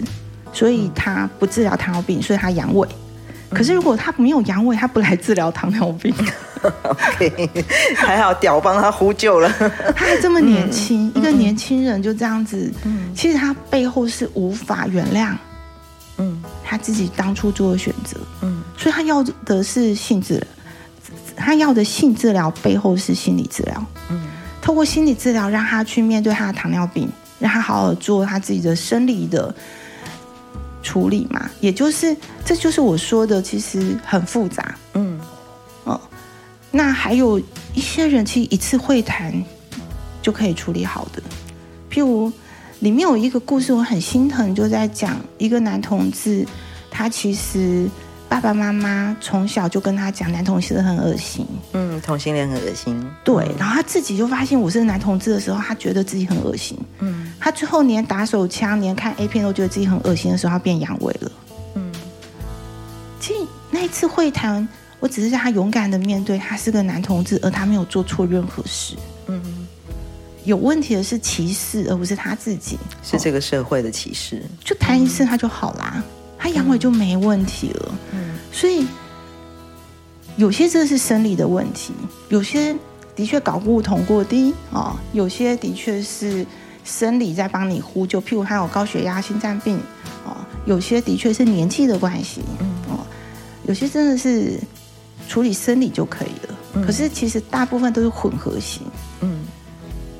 [0.59, 2.85] 所以他不治疗糖尿病，所以他阳痿。
[3.49, 6.13] 可是如果他没有阳痿，他不来治疗糖尿病。
[6.83, 7.49] OK，
[7.95, 9.49] 还好屌帮他呼救了。
[9.95, 12.69] 他还这么年轻，嗯、一个年轻人就这样子。
[12.83, 15.33] 嗯，其实他背后是无法原谅，
[16.17, 18.19] 嗯，他自己当初做的选择。
[18.41, 20.43] 嗯，所以他要的是性治疗，
[21.37, 23.85] 他要的性治疗背后是心理治疗。
[24.09, 24.23] 嗯，
[24.61, 29.55] 透过心理治疗让他去面对他的糖尿病，让他好好做他自己的生理的。
[30.89, 34.75] 处理嘛，也就是，这就是我说的，其实很复杂。
[34.95, 35.21] 嗯，
[35.83, 36.01] 哦，
[36.71, 37.39] 那还有
[37.75, 39.31] 一些人，其实一次会谈
[40.19, 41.21] 就可以处理好的。
[41.91, 42.31] 譬如
[42.79, 46.43] 里面有一个故事，我很心疼，就在讲一个男同志，
[46.89, 47.87] 他其实。
[48.29, 53.43] 爸爸妈妈从小就跟他讲男同性恋很恶心，嗯，同性恋很恶心，对。
[53.57, 57.33] 然后他自己就发现我是男同志的时候，他觉得自己很恶心，嗯。
[57.39, 61.31] 他最后连打手枪、连看 A 片都觉得自己很恶心的时候，他变阳痿了，
[61.73, 61.91] 嗯。
[63.19, 63.39] 其实
[63.71, 64.65] 那一次会谈，
[64.99, 69.41] 我只是让他勇敢的面对，他是个男同志，而他没有做错任何事，嗯。
[70.45, 74.37] 有问题的是歧视，而不是他自己，是这个社会的歧视。
[74.37, 76.01] 哦，就谈一次他就好啦。
[76.41, 78.87] 他阳痿就没问题了，嗯，所以
[80.37, 81.93] 有些这是生理的问题，
[82.29, 82.73] 有些
[83.13, 86.45] 的确睾固酮过低啊，有些的确是
[86.85, 89.77] 生理在帮你呼救，譬如他有高血压、心脏病
[90.25, 92.67] 哦，有些的确是年纪的关系，嗯。
[92.89, 93.05] 哦，
[93.67, 94.57] 有些真的是
[95.27, 98.83] 处理生理就可以了，嗯，可是其实大部分都是混合型，
[99.19, 99.39] 嗯，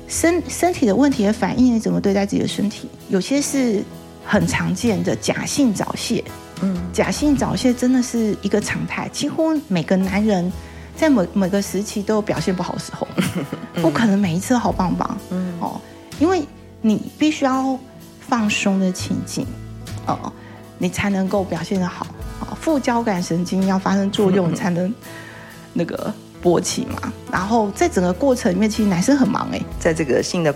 [0.06, 2.88] 身身体的问题的反应，你怎么对待自己的身体？
[3.08, 3.82] 有些是。
[4.30, 6.22] 很常见的假性早泄，
[6.62, 10.52] 嗯，假性早泄真的是一个常态，几乎每个男人
[10.94, 13.08] 在某每个时期都有表现不好的时候，
[13.82, 15.52] 不可能每一次都好棒棒，嗯。
[15.58, 15.80] 哦，
[16.20, 16.46] 因为
[16.80, 17.76] 你必须要
[18.20, 19.44] 放松的情境，
[20.06, 20.32] 哦，
[20.78, 22.06] 你才能够表现得好，
[22.38, 24.94] 哦，副交感神经要发生作用 才能
[25.72, 30.54] 那个勃起嘛，然后在整个过程里面，其实男生很忙哎，在这个性的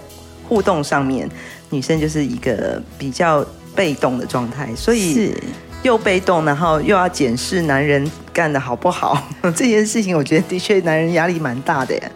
[0.48, 1.28] 互动上面，
[1.70, 3.44] 女生就是一个比较。
[3.74, 5.42] 被动的状态，所以是
[5.82, 9.22] 又被动，然后又要检视男人干得好不好
[9.54, 12.12] 这件事情，我觉得的确男人压力蛮大的耶。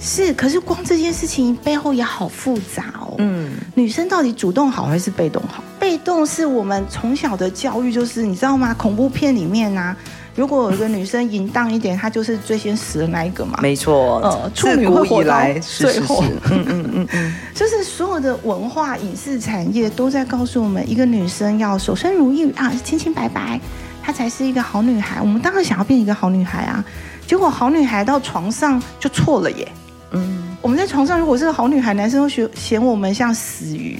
[0.00, 3.14] 是，可是光这件事情背后也好复杂哦。
[3.18, 5.64] 嗯，女生到底主动好还是被动好？
[5.80, 8.74] 被动是我们从小的教育，就是你知道吗？
[8.74, 9.96] 恐怖片里面啊，
[10.36, 13.58] 如果有一个女生淫荡一点，她就是最先死的那一个嘛。
[13.62, 16.24] 没错，呃，处女会活到最后。
[16.50, 23.60] 嗯嗯嗯嗯， 就是所有的文化影视产业都在告诉我们，一个女生要守身如玉啊，清清白白，
[24.02, 25.20] 她才是一个好女孩。
[25.20, 26.84] 我们当然想要变一个好女孩啊，
[27.26, 29.68] 结果好女孩到床上就错了耶。
[30.10, 33.98] 嗯，我们在床上如果是个好女孩，男生都嫌嫌我们像死鱼，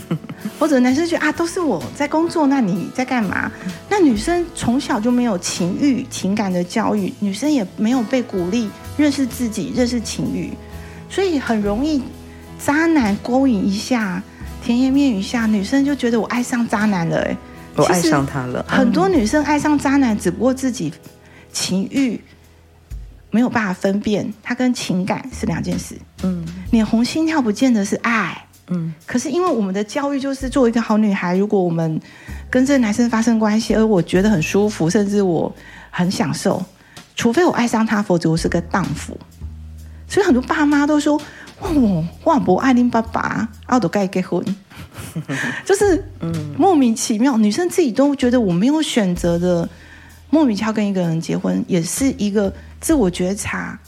[0.64, 3.52] 或者男生觉得啊，都是我在工作，那你在干嘛？
[3.90, 10.50] 那女生从小就没有情欲、情感的教育，女生也没有被鼓励认识自己、认识情欲，
[11.10, 12.02] 所以很容易
[12.58, 14.22] 渣男勾引一下，
[14.64, 17.36] 甜言蜜语下，女生就觉得我爱上渣男了，哎，
[17.76, 18.64] 我爱上他了。
[18.66, 20.90] 很多女生爱上渣男，只不过自己
[21.52, 22.18] 情欲。
[23.30, 25.94] 没有办法分辨，它跟情感是两件事。
[26.22, 28.46] 嗯，脸红心跳不见得是爱。
[28.68, 32.00] 嗯，可是因为我们的教育就是做一个好女孩，如果我们
[32.48, 35.54] 跟这个男生发生关系，而我觉得很舒服，甚至我
[35.90, 36.64] 很享受，
[37.14, 39.18] 除非我爱上他，否则我是个荡妇。
[40.08, 41.20] 所以很多爸妈都说
[42.24, 44.42] ：“哇，我不爱你爸爸，我都该结婚。”
[45.64, 46.04] 就是，
[46.56, 49.68] 莫名其妙，女生自己都觉得我没有选择的，
[50.30, 52.52] 莫名其妙跟一个人结婚，也是一个。
[52.80, 53.80] 自我觉察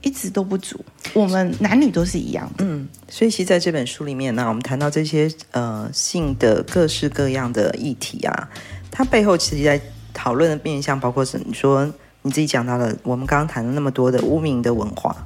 [0.00, 0.78] 一直都不足，
[1.12, 2.50] 我们男女都是一样。
[2.58, 8.48] 嗯，所以其实在这本书里面呢，我们谈到这些呃性的各式各样的议题啊，
[8.90, 9.80] 它背后其实在
[10.14, 11.38] 讨论的面向包括是？
[11.44, 15.16] 你说你自己讲到了，我们刚刚谈了那么多的污名的文化，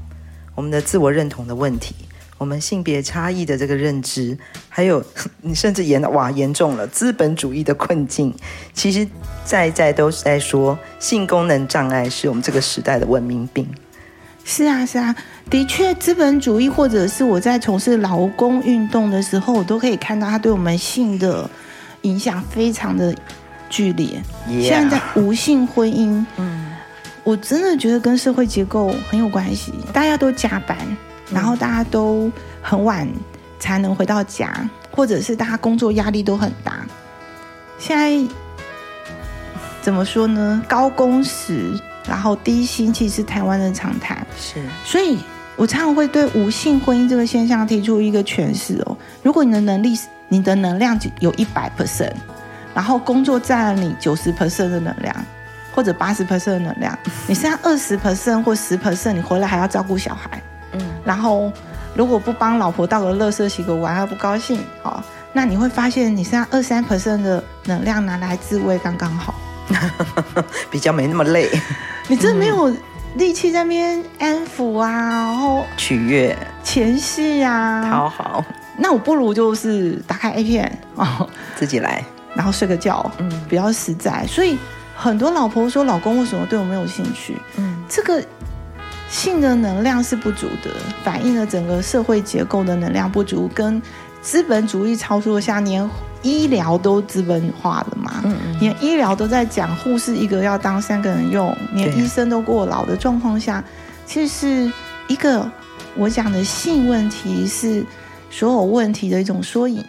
[0.55, 1.95] 我们的自我认同的问题。
[2.39, 4.37] 我们性别差异的这个认知，
[4.69, 5.05] 还有
[5.43, 8.35] 你甚至严哇严重了资本主义的困境，
[8.75, 9.07] 其实
[9.45, 13.69] 在在都是在说性功能障碍是我们这个时代的文明病。
[14.45, 15.15] 是啊是啊，
[15.49, 21.49] 的确资本主义或者是我在从事劳工运动的时候，我都可以看到它对我们性的
[22.03, 23.15] 影响非常的
[23.71, 24.23] 剧烈。
[24.61, 26.73] 现在在无性婚姻，嗯，
[27.25, 30.77] 我真的觉得跟社会结构很有关系，大家都加班。
[31.33, 33.09] 然后大家都很晚
[33.59, 34.53] 才能回到家，
[34.91, 36.85] 或者是大家工作压力都很大。
[37.79, 38.35] 现在
[39.81, 40.63] 怎么说呢？
[40.69, 41.73] 高工时，
[42.07, 44.25] 然后低薪，其实是台湾的常态。
[44.39, 45.19] 是，所以
[45.57, 48.97] 我常常会对无性婚姻这个现象提出一个诠释哦。
[49.23, 52.13] 如果你的能力、你的能量有一百 percent，
[52.75, 55.15] 然后工作占了你九十 percent 的能量，
[55.75, 60.43] 或者八十 percent 的能量，你剩下二十 percent 或十 percent，你回来还要照顾小孩。
[60.73, 61.53] 嗯然后，
[61.95, 69.35] 如果不帮老婆倒个垃圾、洗个碗，还不高兴，哦，那你会发现你剩下二三 percent 的能量拿来自慰刚刚好，
[70.71, 71.49] 比较没那么累。
[72.09, 72.75] 你真的没有
[73.17, 78.45] 力气在那边安抚啊，然后取悦、前戏啊，讨好。
[78.77, 82.05] 那我不如就是打开 A 片哦，自己来，
[82.35, 84.27] 然后睡个觉，嗯，比较实在。
[84.27, 84.59] 所以
[84.97, 87.37] 很多老婆说，老公为什么对我没有兴趣？
[87.57, 88.23] 嗯，这个。
[89.09, 90.71] 性的能量是不足的，
[91.05, 93.81] 反映了整个社会结构的能量不足，跟
[94.23, 95.87] 资本主义操作下，连
[96.23, 98.23] 医疗都资本化了嘛？
[98.25, 103.63] 嗯嗯，连医疗都在讲护士一个要当三个人用，连医生都过劳的状况下，
[104.07, 104.29] 其实
[104.67, 104.73] 是
[105.09, 105.51] 一个
[105.97, 107.85] 我讲的性问题是
[108.31, 109.85] 所有问题的一种缩影。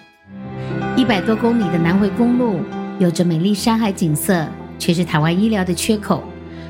[0.96, 2.60] 一百多公里的南回公路
[3.00, 6.24] 有着美丽山海景色，却是台湾医疗的缺口。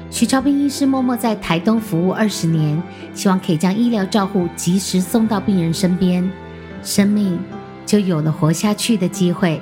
[0.10, 2.82] 许超斌医师默默在台东服务二十年，
[3.16, 6.32] 希望可以将医疗照护及时送到病人身边，
[6.84, 7.40] 生命
[7.86, 9.62] 就有了活下去的机会。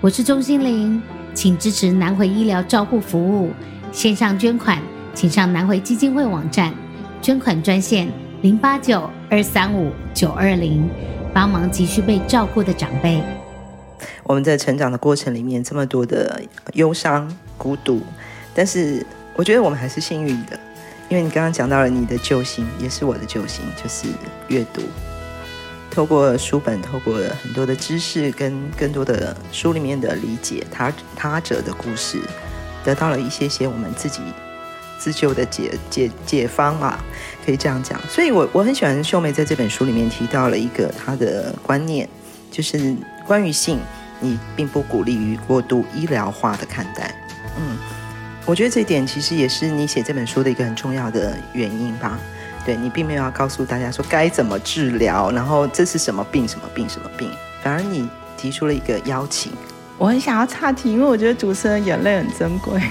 [0.00, 1.00] 我是钟欣凌，
[1.34, 3.50] 请支持南回医疗照护服务，
[3.92, 4.80] 线上捐款，
[5.14, 6.72] 请上南回基金会网站，
[7.20, 8.08] 捐款专线
[8.42, 10.88] 零八九二三五九二零，
[11.32, 13.22] 帮忙急需被照顾的长辈。
[14.24, 16.42] 我们在成长的过程里面，这么多的
[16.74, 18.00] 忧伤、孤独，
[18.54, 19.04] 但是。
[19.38, 20.58] 我觉得我们还是幸运的，
[21.10, 24.08] 因为你刚刚讲到了你的救星，也是我的救星，就是
[24.48, 24.80] 阅读。
[25.96, 32.20] 透过书本，透过很多的知识，跟更多的书里面的理解，他他者的故事，
[32.84, 34.20] 得到了一些些我们自己
[34.98, 37.02] 自救的解解解方啊，
[37.46, 37.98] 可以这样讲。
[38.10, 42.06] 所以我我很喜欢秀梅在这本书里面提到了一个她的观念，
[42.50, 42.94] 就是
[43.26, 43.78] 关于性，
[44.20, 47.14] 你并不鼓励于过度医疗化的看待，
[47.56, 47.78] 嗯。
[48.44, 52.18] 我觉得这一点其实也是你写这本书的一个很重要的原因吧。
[52.66, 57.30] 对，你并没有要告诉大家说该怎么治疗，然后这是什么病什么病什么病，
[57.62, 59.52] 反而你提出了一个邀请。
[59.96, 62.82] 我很想要岔题，因为我觉得主持人眼泪很珍贵。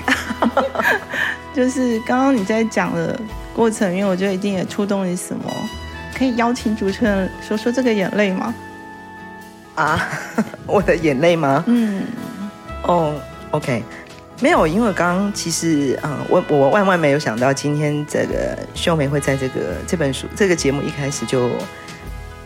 [1.53, 3.19] 就是刚刚你在讲的
[3.53, 5.43] 过程因为，我觉得一定也触动你什么。
[6.17, 8.55] 可以邀请主持人说说这个眼泪吗？
[9.75, 10.07] 啊，
[10.65, 11.61] 我的眼泪吗？
[11.67, 12.03] 嗯，
[12.83, 13.13] 哦、
[13.51, 13.83] oh,，OK，
[14.41, 21.49] 没有，因为刚其实，嗯，我我万万没有想到今天这个秀梅会在这个这本书这个节目一开始就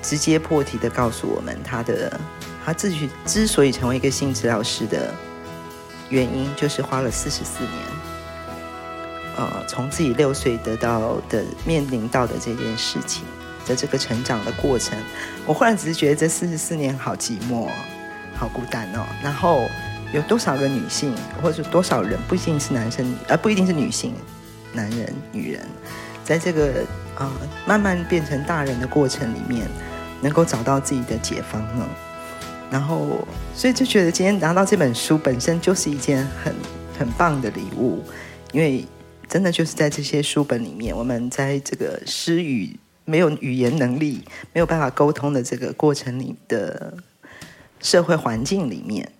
[0.01, 2.19] 直接破题的告诉我们，她的
[2.63, 5.13] 她自己之所以成为一个性治疗师的
[6.09, 7.73] 原因，就是花了四十四年，
[9.37, 13.23] 呃，从自己六岁得到的面临到的这件事情。
[13.67, 14.97] 的这个成长的过程，
[15.45, 17.69] 我忽然只是觉得这四十四年好寂寞，
[18.35, 19.05] 好孤单哦。
[19.21, 19.69] 然后
[20.13, 24.13] 有多少个女性，或者多少人，不一定是男生，而、不一定是女性，
[24.73, 25.61] 男人、女人，
[26.23, 26.83] 在这个
[27.15, 27.31] 啊、
[27.65, 29.67] 慢慢变成大人的过程里面，
[30.21, 31.85] 能够找到自己的解放呢？
[32.71, 36.53] 然后，所以就觉得今天拿到这本书本身就是一件很
[36.97, 38.03] 很棒的礼物，
[38.51, 38.85] 因为
[39.27, 42.79] 真的就是在这些书本里面，我们在这个失语。
[43.05, 46.93] 没有语言能力、没有办法沟通的这个过程里的
[47.79, 49.11] 社会环境里面，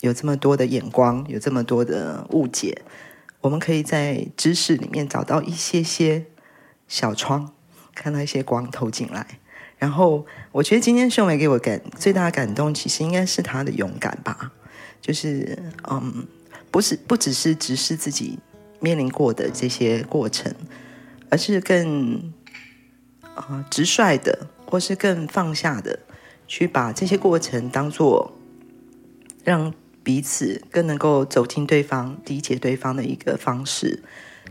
[0.00, 2.82] 有这么多的眼光，有这么多的误解，
[3.40, 6.26] 我们可以在知识里面找到一些些
[6.86, 7.52] 小窗，
[7.94, 9.26] 看到一些光透进来。
[9.78, 14.52] 然后，我觉得今天秀梅给我感最大的感动，其实应该是她的勇敢吧。
[15.00, 16.26] 就是，嗯，
[16.70, 18.38] 不是不只是直视自己
[18.80, 20.54] 面临过的这些过程，
[21.30, 22.32] 而是更。
[23.34, 26.00] 啊，直率的，或是更放下的，
[26.48, 28.32] 去把这些过程当做
[29.44, 29.72] 让
[30.08, 34.02] 彼此更能够走进对方、理解对方的一个方式，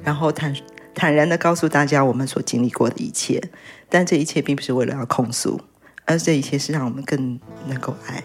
[0.03, 0.55] 然后坦
[0.93, 3.41] 坦然的告诉大家我们所经历过的一切。
[3.89, 5.59] 但这一切并不是为了要控诉，
[6.05, 8.23] 而这一切是让我们更能够爱，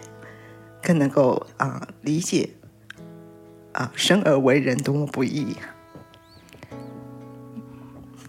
[0.83, 2.51] 更能够啊、呃、理解
[3.71, 5.55] 啊生而为人多么不易。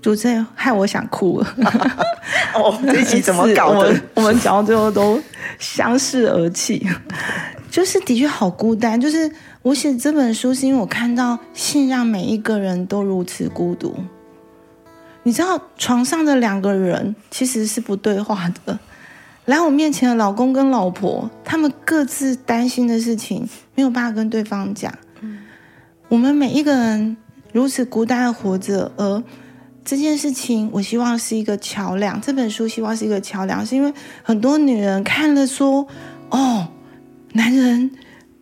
[0.00, 1.56] 主持人害我想哭了。
[2.56, 3.80] 哦，这一集怎么搞的？
[3.84, 5.22] 我们，我们讲到最后都
[5.58, 6.88] 相视而泣，
[7.74, 9.00] 就是的确好孤单。
[9.00, 9.28] 就是
[9.62, 13.92] 我写这本书，是因为我看到信让每一个人都如此孤独。
[15.24, 18.78] 你知道，床上的两个人其实是不对话的。
[19.46, 24.94] 来我面前的老公跟老婆，他们各自担心的事情没有办法跟对方讲。
[26.06, 27.16] 我们每一个人
[27.52, 29.20] 如此孤单的活着，而。
[29.86, 32.18] 这件事情，我希望是一个桥梁。
[32.18, 35.86] 这本书希望是一个桥梁，是因为很多女人看了说
[36.30, 36.66] ：“哦，
[37.34, 37.90] 男人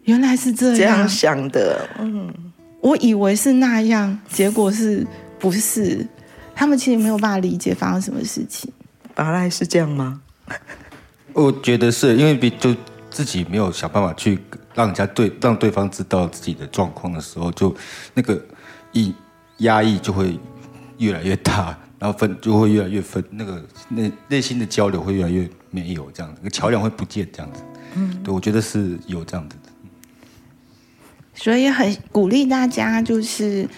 [0.05, 2.33] 原来是这样，这样想的。”嗯，
[2.81, 5.07] 我以为是那样，结果是
[5.39, 6.07] 不是？
[6.55, 8.73] 他们其实没有办法理解发生什么事情。
[9.15, 10.23] 本来是这样吗？
[11.35, 12.75] 我觉得是因为比就
[13.11, 14.39] 自己没有想办法去
[14.75, 17.75] 让人家对让对方知道自己的状况的时候，就
[18.15, 18.41] 那个
[18.93, 19.15] 一
[19.59, 20.39] 压抑就会。
[20.99, 27.61] 越来越大，然后分就会越来越分，那个内内心的交流会越来越没有这样子，那个桥梁会不见这样子。
[27.95, 29.71] 嗯，对，我觉得是有这样子的。
[31.35, 33.69] 所以很鼓励大家，就是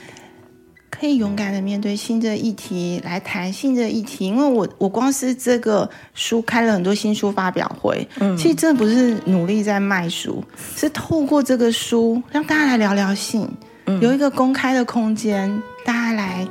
[0.90, 4.26] 可以勇敢的面对性这个议题，来谈性这个议题。
[4.26, 10.42] 因为我我光是这个书开了很多新书发表会，嗯，其实真的不是努力在卖书，
[10.76, 13.48] 是透过这个书让大家来聊聊性，
[13.86, 16.46] 嗯，有一个公开的空间，大家来。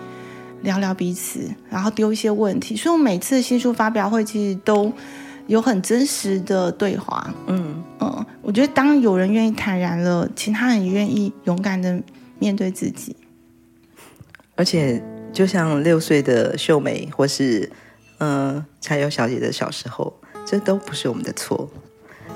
[0.63, 4.89] 聊聊彼此，然后丢一些问题，所以我每次新书发表会其实都
[5.47, 7.33] 有很真实的对话。
[7.47, 12.01] 嗯嗯，我觉得当有人愿意坦然了，其他人也愿意勇敢的
[12.39, 13.15] 面对自己。
[14.55, 17.71] 而且，就像六岁的秀美，或是
[18.19, 20.13] 嗯、呃、柴油小姐的小时候，
[20.45, 21.69] 这都不是我们的错。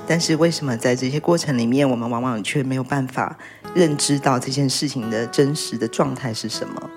[0.06, 3.38] 但是为什么在这些过程里面，我们往往却没有办法
[3.74, 6.90] 认知到这件事情的真实的状态是什么？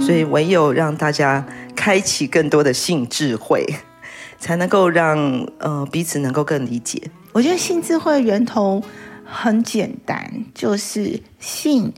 [0.00, 1.46] 所以，唯有让大家
[1.76, 3.64] 开启更多的性智慧，
[4.38, 5.18] 才能够让
[5.58, 7.10] 呃彼此能够更理解。
[7.32, 8.82] 我觉得性智慧源头
[9.24, 11.92] 很简单，就是性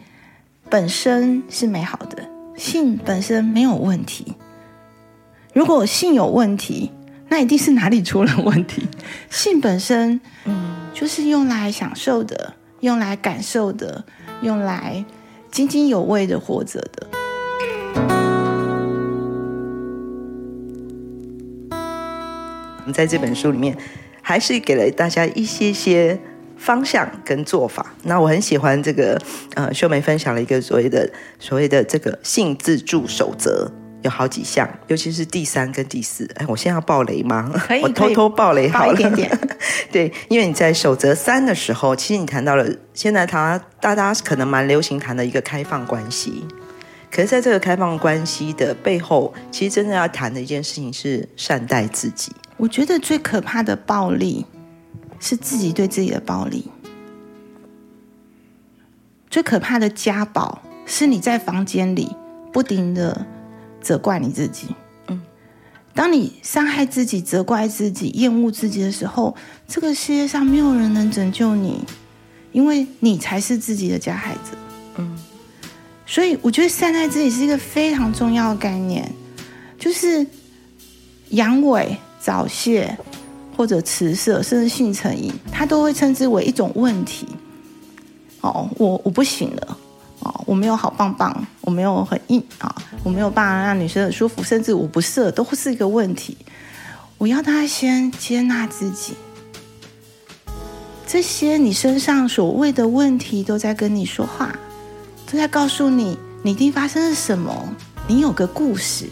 [0.70, 4.34] 本身是美好的，性本身没有问题。
[5.52, 6.90] 如果性有问题，
[7.28, 8.86] 那一定是哪里出了问题。
[9.30, 14.04] 性本身，嗯，就是用来享受的，用来感受的，
[14.42, 15.04] 用来
[15.50, 17.06] 津津有味的活着的。
[22.86, 23.76] 们在这本书里面，
[24.22, 26.18] 还是给了大家一些些
[26.56, 27.94] 方向跟做法。
[28.04, 29.20] 那我很喜欢这个，
[29.54, 33.70] 呃，秀梅分享了一个所谓的所谓的这个性自助守则，
[34.02, 36.30] 有好几项，尤其是第三跟第四。
[36.36, 37.52] 哎，我现在要爆雷吗？
[37.66, 39.38] 可以，我偷偷爆雷好了，一点点。
[39.90, 46.44] 对，因为你在守则三的时候，其实你谈到了现在他大家可能蛮流行谈的一个开放关系。
[47.10, 52.32] 可是，在这个开放关系的背后，其实真正要谈的一件事情是善待自己。
[52.56, 54.46] 我觉得最可怕的暴力
[55.20, 56.70] 是自己对自己的暴力。
[59.28, 62.10] 最可怕的家暴是你在房间里
[62.52, 63.26] 不停的
[63.82, 64.68] 责怪你自己。
[65.08, 65.20] 嗯，
[65.92, 69.36] 当你伤害自己、责怪自己、厌恶自己的时候，
[69.68, 71.84] 这个世界上没有人能拯救你，
[72.52, 74.56] 因为你才是自己的加害者。
[74.96, 75.18] 嗯，
[76.06, 79.12] 所以我觉得善待自己是一个非常重要的概念，
[79.78, 80.26] 就是
[81.28, 81.94] 阳痿、
[82.26, 82.98] 早泄
[83.56, 87.24] 或者迟射，甚至性成瘾，他都会称之为一种问题。
[88.40, 89.78] 哦，我我不行了，
[90.18, 92.74] 哦，我没有好棒棒，我没有很硬啊，
[93.04, 96.36] 我没有办法让女生很舒服，甚至我不射都是一个问题。
[97.16, 99.14] 我要他先接纳自己，
[101.06, 104.52] 这些你身上所谓的问题都在跟你说话，
[105.30, 107.68] 都在告诉你你一定发生了什么，
[108.08, 109.08] 你有个故事，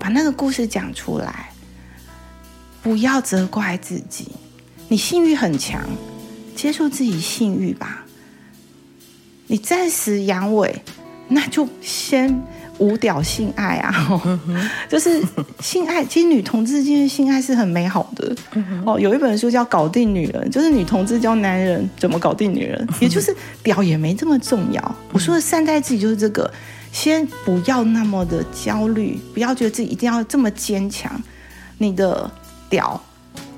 [0.00, 1.49] 把那个故事讲出来，
[2.82, 4.28] 不要责怪自己，
[4.88, 5.82] 你性欲很强，
[6.56, 8.04] 接受自己性欲吧。
[9.46, 10.72] 你暂时阳痿，
[11.28, 12.42] 那就先
[12.78, 14.40] 无屌性爱啊！
[14.88, 15.20] 就是
[15.60, 18.34] 性爱，其实女同志之间性爱是很美好的。
[18.86, 24.96] 哦，有一本书叫《搞定女人》，就是女同志教男人怎么搞定女人，也就是屌也没这么重要。
[25.12, 26.50] 我说的善待自己就是这个，
[26.92, 31.20] 先不要那么的焦虑，不要觉得自己一定要这么坚强。
[31.78, 32.30] 你的
[32.70, 32.98] 屌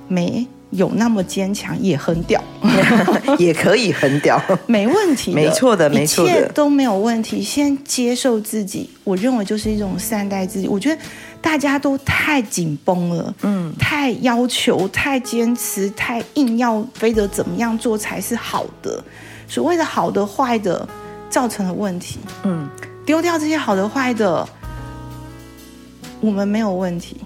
[0.08, 0.44] 没。
[0.72, 2.42] 有那么坚强也很屌，
[3.38, 7.42] 也可以很屌， 没问题，没错的，没错的，一切都没有问题。
[7.42, 10.66] 先接受自己，我认为就是一种善待自己。
[10.66, 10.98] 我觉得
[11.42, 19.04] 大家都太紧绷了，嗯，太要求、太坚持、太硬要，非得怎么样做才是好的。
[19.46, 20.88] 所谓的好的、坏的，
[21.28, 22.66] 造成了问题，嗯，
[23.04, 24.48] 丢掉这些好的、坏的，
[26.22, 27.18] 我们没有问题。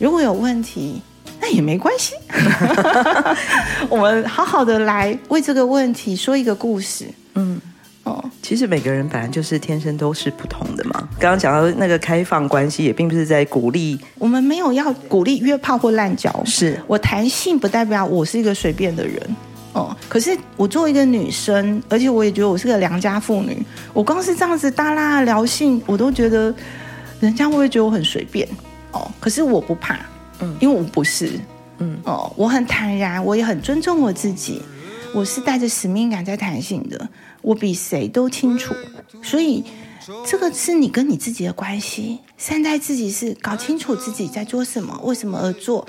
[0.00, 1.00] 如果有问题。
[1.42, 2.12] 那也没关系，
[3.88, 7.06] 我们好好的来为这个问题说一个故事。
[7.32, 7.58] 嗯，
[8.04, 11.08] 哦，其实每个人本来就是天生都是不同的嘛。
[11.18, 16.30] 刚刚讲到那个开放关系，也并不是在鼓励，我们没有要鼓励约炮或滥交。
[16.44, 19.18] 是我谈性不代表我是一个随便的人。
[19.72, 23.56] 哦，可是我作为一个女生，而且我也觉得我是个良家妇女，
[23.94, 26.54] 我光是这样子大拉聊性，我都觉得
[27.18, 28.46] 人家会不会觉得我很随便？
[28.92, 29.98] 哦，可是我不怕。
[30.42, 31.38] 嗯，因为我不是，
[31.80, 34.62] 嗯哦，我很坦然，我也很尊重我自己，
[35.12, 37.10] 我是带着使命感在谈性的，
[37.42, 38.74] 我比谁都清楚，
[39.22, 39.62] 所以
[40.26, 45.86] 这个是你跟你自己的关系，善待自己是搞清楚自己在做什么，为什么而做，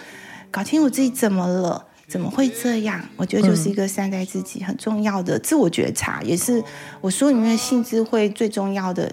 [0.52, 6.62] 搞清楚自己怎么了，怎么会这样，我觉得就是一个善待自己很重要的自我觉察，也是
[7.00, 9.10] 我书里面性智慧最重要的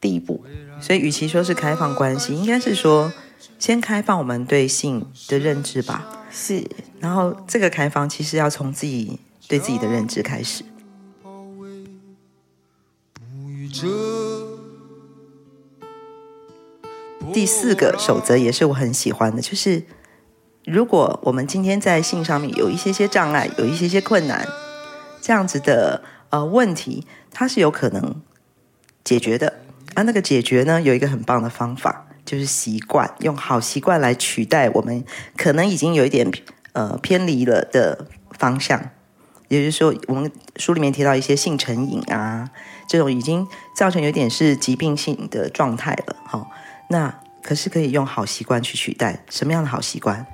[0.00, 0.42] 第一步。
[0.80, 3.12] 所以，与其说是开放关系，应该是说。
[3.60, 6.66] 先开放我们对性的认知吧，是。
[6.98, 10.64] 然后这个开放其实要从自己对自己的认知开始。
[17.34, 19.84] 第四个守则也是我很喜欢的，就是
[20.64, 24.48] 如果我们今天在性上面有一些些障碍，有一些些困难，
[25.20, 28.22] 这样子的呃问题，它是有可能
[29.04, 29.60] 解决的。
[29.94, 32.06] 而那个解决呢，有一个很棒的方法。
[32.30, 35.04] 就是习惯，用好习惯来取代我们
[35.36, 36.30] 可能已经有一点
[36.74, 38.06] 呃偏离了的
[38.38, 38.80] 方向。
[39.48, 42.48] 也就是说，我们书里面提到一些性成瘾啊，
[42.86, 46.14] 这种已经造成有点是疾病性的状态了。
[46.24, 46.48] 好，
[46.88, 47.12] 那
[47.42, 49.24] 可是可以用好习惯去取代。
[49.28, 50.24] 什么样的好习惯？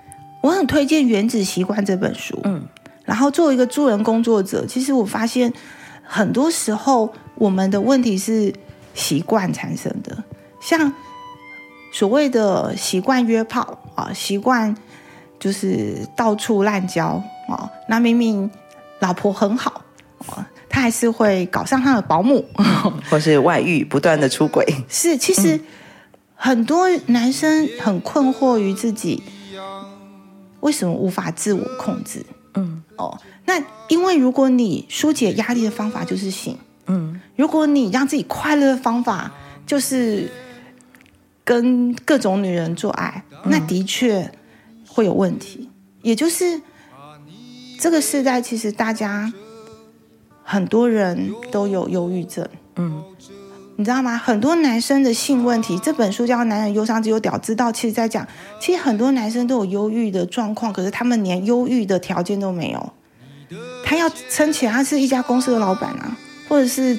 [0.42, 2.38] 我很推荐《原子习惯》这本书。
[2.44, 2.68] 嗯，
[3.06, 5.50] 然后作为一个助人工作者，其实我发现
[6.02, 8.52] 很多时候我们的问题是
[8.92, 10.22] 习惯产生的，
[10.60, 10.92] 像。
[11.98, 14.76] 所谓的习惯约炮啊，习惯
[15.40, 18.50] 就是到处滥交啊，那明明
[18.98, 19.80] 老婆很好
[20.26, 22.44] 啊，他还是会搞上他的保姆，
[23.08, 24.62] 或是外遇，不断的出轨。
[24.90, 25.58] 是，其实
[26.34, 29.22] 很多男生很困惑于自己
[30.60, 32.22] 为什么无法自我控制。
[32.56, 33.54] 嗯，哦，那
[33.88, 39.32] 因为如果你疏解压力的方法就是性，嗯，如果你让自己快乐的方法
[39.66, 40.30] 就是。
[41.46, 44.32] 跟各种女人做爱，那的确
[44.88, 45.70] 会有问题。
[46.02, 46.60] 也就是
[47.78, 49.32] 这个时代，其实大家
[50.42, 52.48] 很多人都有忧郁症。
[52.74, 53.00] 嗯，
[53.76, 54.18] 你知道吗？
[54.18, 58.26] 很多男生的性问题，这本书叫《男人忧伤只有屌知道》，其实在讲，
[58.60, 62.92] 其实很多男生都有忧郁的状况，可是他们连忧郁的条件都没有。
[63.84, 66.18] 他要撑起来，他是一家公司的老板啊，
[66.48, 66.98] 或者是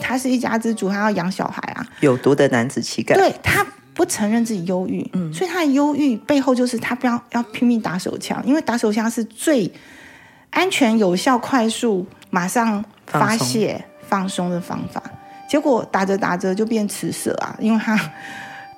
[0.00, 1.84] 他是一家之主，他要养小孩啊。
[1.98, 3.16] 有毒的男子气概。
[3.16, 9.70] 对，他不承认自己忧郁，嗯，所以他的忧郁背后就是他不要要拼命打手枪，因为打手枪是最
[10.50, 15.02] 安全、有效、快速、马上发泄、放松的方法。
[15.48, 17.98] 结果打着打着就变迟射啊，因为他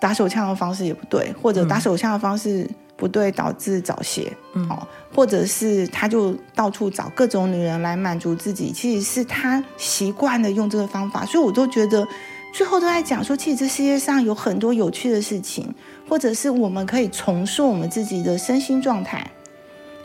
[0.00, 12.08] 打手枪的方式也不对，或者打手枪的方式不对，导致早泄，嗯，哦，或者是他就到处找各种女人来满足自己，其实是他习惯了用这个方法，所以我都觉得。
[12.52, 15.74] 最后都在讲说，其实这世界上有很多有趣的事情，
[16.08, 19.30] 或者是我们可以重塑我们自己的身心状态，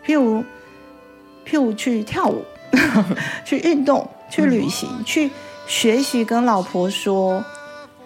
[0.06, 0.42] 譬如
[1.46, 2.46] 譬如去跳舞、
[3.44, 5.30] 去运动、去旅行、去
[5.68, 7.44] 学习跟老婆说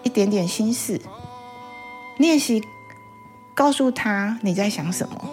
[0.02, 1.00] 一点点心事，
[2.18, 2.60] 练习
[3.54, 5.30] 告诉他你在想什么，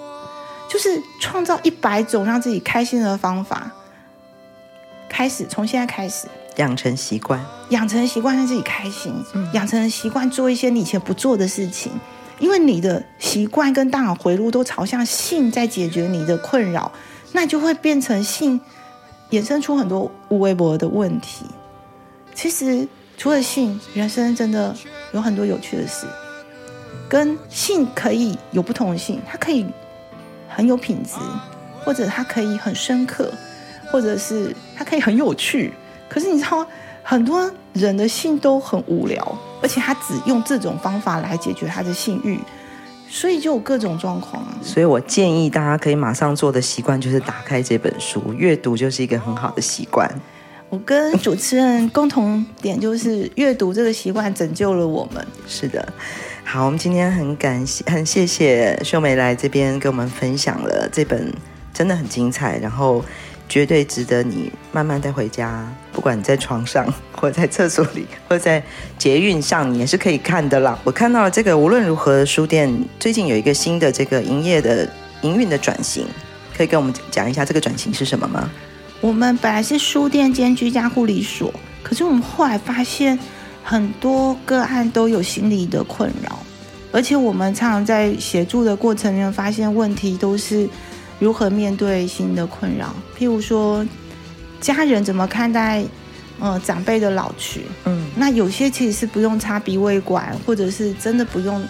[0.69, 3.71] 就是创造一百种让自己开心的方法。
[5.09, 6.27] 开始，从现在开始。
[6.59, 11.91] 养成习惯，养成习惯让自己开心，嗯、养成习惯做一些你以前不做的事情，
[12.37, 16.91] 因为你的习惯跟大脑回路都朝向性在解决你的困扰，
[17.31, 18.59] 那就会变成性
[19.31, 21.45] 衍生出很多无微博的问题。
[22.35, 22.85] 其实
[23.17, 24.75] 除了性，人生真的
[25.13, 26.05] 有很多有趣的事，
[27.07, 29.65] 跟性可以有不同的性，它可以
[30.49, 31.15] 很有品质，
[31.85, 33.31] 或者它可以很深刻，
[33.89, 35.73] 或者是它可以很有趣。
[36.09, 36.67] 可是你知道吗？
[37.01, 42.37] 很多人的性都很无聊，而且他只用这种方法来解决他的性欲，
[43.09, 44.53] 所以就有各种状况啊。
[44.61, 50.07] 所以我建议大家可以马上做的习惯就是打开这本书，阅读就是一个很好的习惯。
[50.69, 55.25] 我跟主持人共同点就是阅读这个习惯拯救了我们。
[55.47, 55.91] 是的，
[56.43, 61.33] 好，我们今天很感谢，很谢谢秀梅来这边跟我们分享了这本
[61.73, 63.03] 真的很精彩，然后。
[63.49, 68.63] 绝对值得你慢慢带回家，不管你在床上， 或在厕所里，或在
[68.97, 70.77] 捷运上，你也是可以看的啦。
[70.83, 74.87] 我看到了这个无论如何书店最近有一个新的这个营业的
[75.23, 76.05] 营运的转型，
[76.55, 78.47] 可以跟我们讲一下这个转型是什么吗？
[79.01, 83.17] 我们本来是书店兼居家护理所，可是我们后来发现
[83.63, 86.37] 很多个案都有心理的困扰，
[86.91, 90.69] 而且我们常常在协助的过程里面发现问题都是。
[91.19, 92.95] 如何面对新的困扰？
[93.17, 93.85] 譬如说，
[94.59, 95.83] 家人怎么看待
[96.39, 97.61] 呃长辈的老去？
[97.85, 101.61] 嗯，那有些其实是不用插鼻胃管，或者是真的不用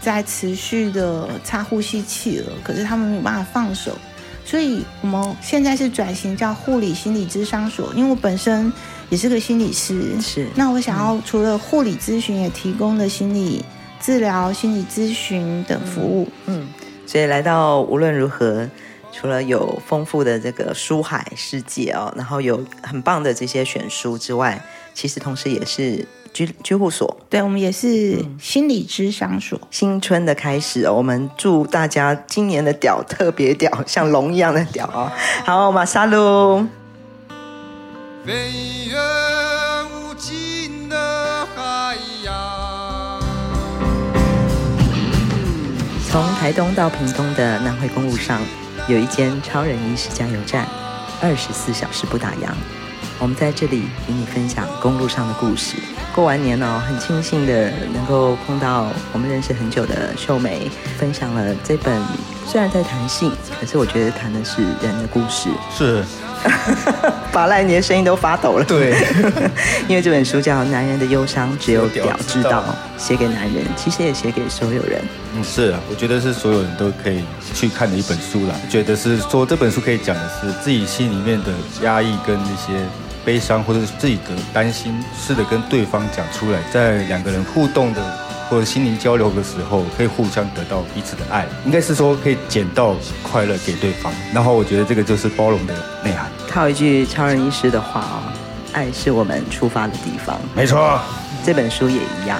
[0.00, 2.52] 再持续的插呼吸器了。
[2.64, 3.92] 可是他们没有办法放手，
[4.44, 7.92] 所以我们现在是转型叫护理心理咨商所。
[7.94, 8.72] 因为我本身
[9.10, 10.46] 也是个心理师，是。
[10.54, 13.62] 那我想要除了护理咨询，也提供了心理
[14.00, 16.28] 治疗、心理咨询等服务。
[16.46, 16.68] 嗯，嗯，
[17.06, 18.68] 所以来到无论如何。
[19.18, 27.16] 除了有丰富的这个书海世界哦，然后有很棒的这些选书之外，其实同时也是居居护所。
[27.30, 29.58] 对，我们也是心理咨商所。
[29.70, 35.10] 新春的开始哦，我们祝大家今年的屌特别屌，像龙一样的屌哦。
[35.46, 36.66] 好，马萨路。
[38.26, 38.34] 飞
[38.90, 38.98] 越
[39.94, 40.36] 无尽
[46.16, 48.40] 从台东到屏东的南回公路上。
[48.88, 50.66] 有一间超人医师加油站，
[51.20, 52.48] 二十四小时不打烊。
[53.18, 55.76] 我们在这里与你分享公路上的故事。
[56.16, 62.02] 过完年哦，很庆幸的能够碰到我们认识很久的秀梅，分享了这本
[62.46, 65.50] 虽然在谈性，可是我觉得谈的是人的故事。
[65.70, 66.02] 是。
[67.32, 68.64] 法赖，你的声音都发抖了。
[68.64, 68.94] 对，
[69.88, 72.64] 因为这本书叫《男人的忧伤只有屌知道》，
[73.02, 75.02] 写给男人，其实也写给所有人。
[75.34, 78.54] 嗯，是啊，我觉得是所有人都可以去看的一本书啦。
[78.70, 81.52] 觉得是说这本书可以讲的是自己心里面的
[81.82, 82.72] 压抑跟那些
[83.26, 88.00] 悲伤，或者是自己的担心，试着跟对方讲出来，在两个人互动的。
[88.48, 94.12] 或者心灵交流的时候，可以互相得到彼此的爱，应该是说可以捡到快乐给对方。
[94.32, 95.74] 然后我觉得这个就是包容的
[96.04, 96.30] 内涵。
[96.48, 98.22] 套一句超人医师的话哦，
[98.72, 100.38] 爱是我们出发的地方。
[100.54, 100.96] 没错，
[101.44, 102.38] 这本书也一样。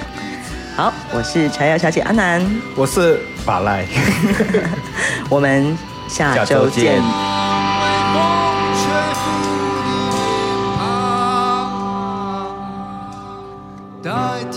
[0.77, 2.41] 好，我是柴瑶小姐阿南，
[2.77, 3.85] 我是法赖，
[5.29, 5.77] 我们
[6.07, 7.01] 下周见。
[14.17, 14.56] night.